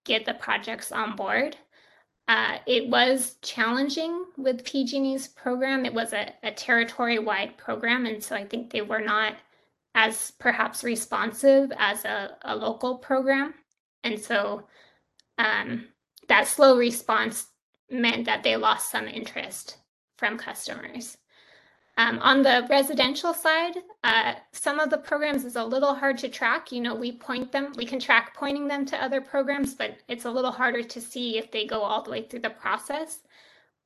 [0.05, 1.57] get the projects on board.
[2.27, 5.85] Uh, it was challenging with PG&E's program.
[5.85, 9.35] It was a, a territory-wide program, and so I think they were not
[9.95, 13.55] as perhaps responsive as a, a local program.
[14.03, 14.67] And so
[15.39, 15.87] um,
[16.29, 17.47] that slow response
[17.91, 19.79] meant that they lost some interest
[20.17, 21.17] from customers.
[21.97, 26.29] Um, on the residential side, uh, some of the programs is a little hard to
[26.29, 26.73] track.
[26.73, 30.25] You know, we point them, we can track pointing them to other programs, but it's
[30.25, 33.21] a little harder to see if they go all the way through the process.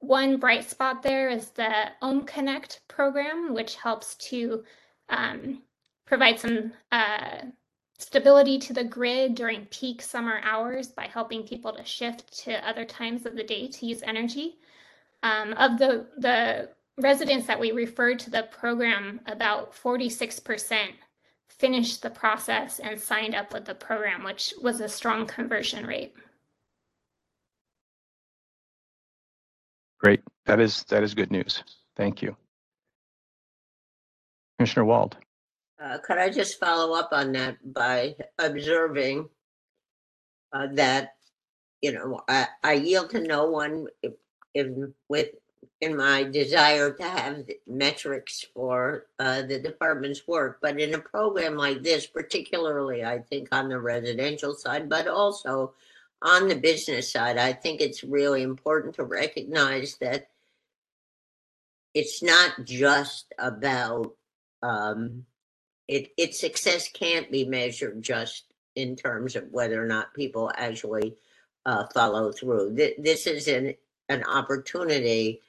[0.00, 4.64] One bright spot there is the OhmConnect program, which helps to
[5.10, 5.62] um,
[6.06, 7.42] provide some uh,
[7.98, 12.84] stability to the grid during peak summer hours by helping people to shift to other
[12.86, 14.56] times of the day to use energy.
[15.24, 20.88] Um, of the the residents that we referred to the program, about 46%
[21.48, 26.14] finished the process and signed up with the program, which was a strong conversion rate.
[30.00, 30.20] Great.
[30.46, 31.62] That is, that is good news.
[31.96, 32.36] Thank you.
[34.58, 35.16] Commissioner Wald.
[35.82, 39.28] Uh, could I just follow up on that by observing
[40.52, 41.14] uh, that,
[41.80, 44.14] you know, I, I yield to no one if,
[44.54, 44.66] if
[45.08, 45.28] with
[45.80, 50.58] in my desire to have metrics for uh, the department's work.
[50.60, 55.74] But in a program like this, particularly, I think on the residential side, but also
[56.22, 60.28] on the business side, I think it's really important to recognize that
[61.94, 64.14] it's not just about
[64.62, 65.24] um,
[65.86, 66.10] it.
[66.16, 71.14] Its success can't be measured just in terms of whether or not people actually
[71.66, 72.76] uh, follow through.
[72.76, 73.74] Th- this is an
[74.08, 75.40] an opportunity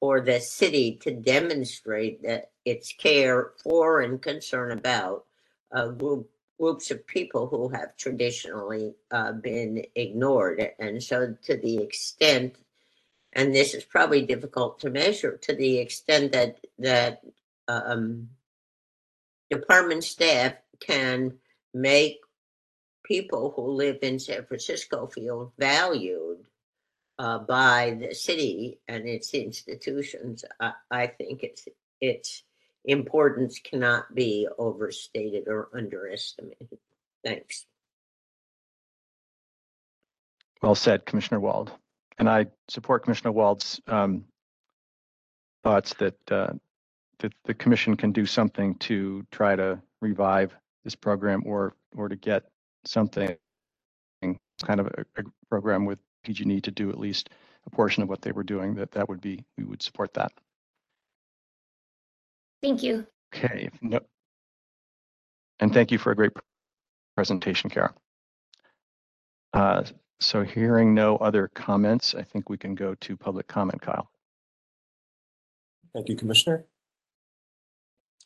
[0.00, 5.24] for the city to demonstrate that its care for and concern about
[5.72, 10.62] uh, group, groups of people who have traditionally uh, been ignored.
[10.78, 12.56] And so, to the extent,
[13.32, 17.22] and this is probably difficult to measure, to the extent that that
[17.68, 18.28] um,
[19.50, 21.34] department staff can
[21.74, 22.20] make
[23.04, 26.44] people who live in San Francisco feel valued
[27.18, 31.68] uh, by the city and its institutions, I, I think its
[32.00, 32.42] its
[32.84, 36.78] importance cannot be overstated or underestimated.
[37.24, 37.66] Thanks.
[40.62, 41.72] Well said, Commissioner Wald.
[42.18, 44.24] And I support Commissioner Wald's um,
[45.64, 46.52] thoughts that, uh,
[47.18, 52.16] that the commission can do something to try to revive this program or, or to
[52.16, 52.44] get
[52.84, 53.36] something
[54.62, 57.30] kind of a, a program with PG&E to do at least
[57.66, 60.32] a portion of what they were doing, that that would be, we would support that.
[62.62, 63.06] Thank you.
[63.34, 64.00] Okay, if no.
[65.60, 66.32] And thank you for a great
[67.14, 67.94] presentation, Kara.
[69.52, 69.84] Uh,
[70.18, 74.08] So hearing no other comments, I think we can go to public comment, Kyle.
[75.92, 76.64] Thank you, Commissioner.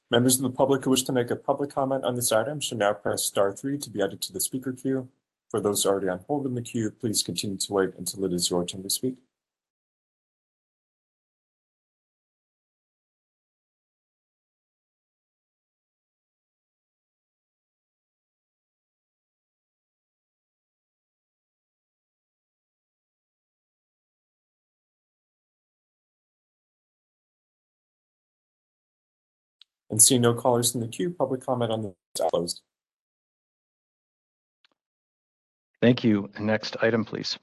[0.09, 2.78] Members of the public who wish to make a public comment on this item should
[2.78, 5.09] now press star three to be added to the speaker queue.
[5.51, 8.51] For those already on hold in the queue, please continue to wait until it is
[8.51, 9.16] your turn to speak.
[29.90, 31.94] And seeing no callers in the queue, public comment on is
[32.31, 32.62] closed.
[35.81, 36.31] Thank you.
[36.39, 37.39] Next item, please.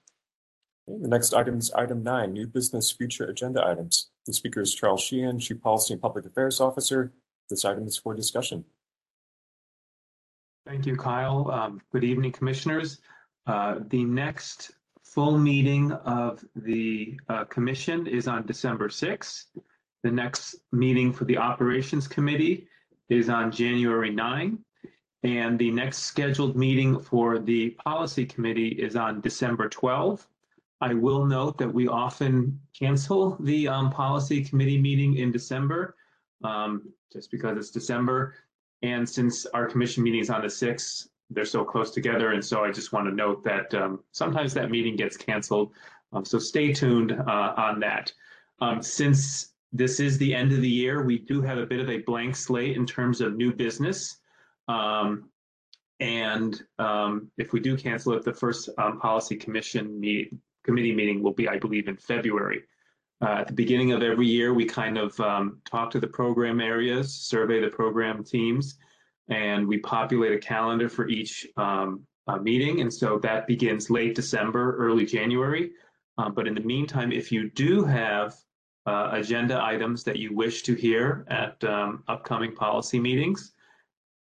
[0.88, 4.10] The next item is item nine, new business future agenda items.
[4.26, 7.12] The speaker is Charles Sheehan, Chief Policy and Public Affairs Officer.
[7.50, 8.64] This item is for discussion.
[10.66, 11.50] Thank you, Kyle.
[11.52, 13.00] Um, Good evening, Commissioners.
[13.48, 14.72] Uh, The next
[15.04, 19.46] full meeting of the uh, commission is on December 6th.
[20.04, 22.68] The next meeting for the Operations Committee
[23.10, 24.60] is on January 9.
[25.28, 30.26] And the next scheduled meeting for the Policy Committee is on December 12.
[30.80, 35.98] I will note that we often cancel the um, Policy Committee meeting in December,
[36.46, 38.36] um, just because it's December.
[38.84, 42.32] And since our commission meeting is on the sixth, they're so close together.
[42.32, 45.74] And so I just want to note that um, sometimes that meeting gets canceled.
[46.14, 48.14] Um, so stay tuned uh, on that.
[48.62, 51.90] Um, since this is the end of the year, we do have a bit of
[51.90, 54.20] a blank slate in terms of new business.
[54.68, 55.30] Um,
[56.00, 60.34] and um, if we do cancel it, the first um, policy commission meet,
[60.64, 62.64] committee meeting will be, I believe, in February.
[63.20, 66.62] Uh, at the beginning of every year, we kind of um, talk to the program
[66.62, 68.78] areas, survey the program teams,
[69.30, 72.82] and we populate a calendar for each um, uh, meeting.
[72.82, 75.72] And so that begins late December, early January.
[76.20, 78.36] Uh, but in the meantime, if you do have
[78.86, 83.54] uh, agenda items that you wish to hear at um, upcoming policy meetings,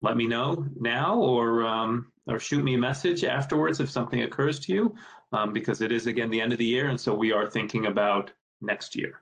[0.02, 4.60] let me know now or um, or shoot me a message afterwards if something occurs
[4.60, 4.94] to you,
[5.32, 7.86] um, because it is again the end of the year, and so we are thinking
[7.86, 8.30] about
[8.60, 9.20] next year.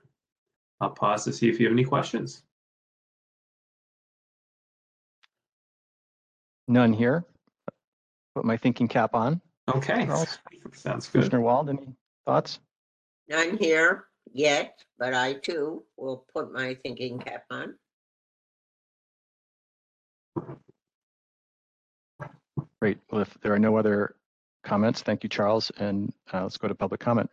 [0.79, 2.43] I'll pause to see if you have any questions.
[6.67, 7.25] None here.
[8.35, 9.41] Put my thinking cap on.
[9.73, 10.37] Okay, Charles?
[10.73, 11.13] sounds good.
[11.13, 11.95] Commissioner Wald, any
[12.25, 12.59] thoughts?
[13.29, 17.75] None here yet, but I too will put my thinking cap on.
[22.81, 22.99] Great.
[23.11, 24.15] Well, if there are no other
[24.63, 27.29] comments, thank you, Charles, and uh, let's go to public comment.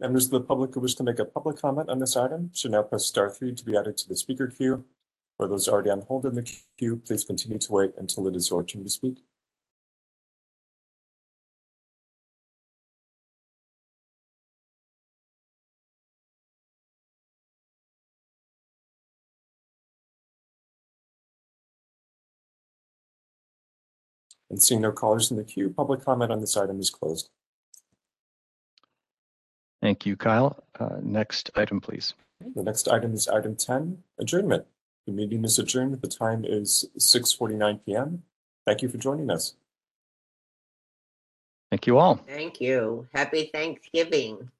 [0.00, 2.72] Members of the public who wish to make a public comment on this item should
[2.72, 4.84] now press star three to be added to the speaker queue.
[5.36, 8.50] For those already on hold in the queue, please continue to wait until it is
[8.50, 9.18] your turn to speak.
[24.52, 27.30] And seeing no callers in the queue, public comment on this item is closed.
[29.80, 30.62] Thank you, Kyle.
[30.78, 32.12] Uh, Next item, please.
[32.54, 34.66] The next item is item ten, adjournment.
[35.06, 36.00] The meeting is adjourned.
[36.00, 38.24] The time is six forty-nine PM.
[38.66, 39.54] Thank you for joining us.
[41.70, 42.16] Thank you all.
[42.16, 43.06] Thank you.
[43.14, 44.50] Happy Thanksgiving.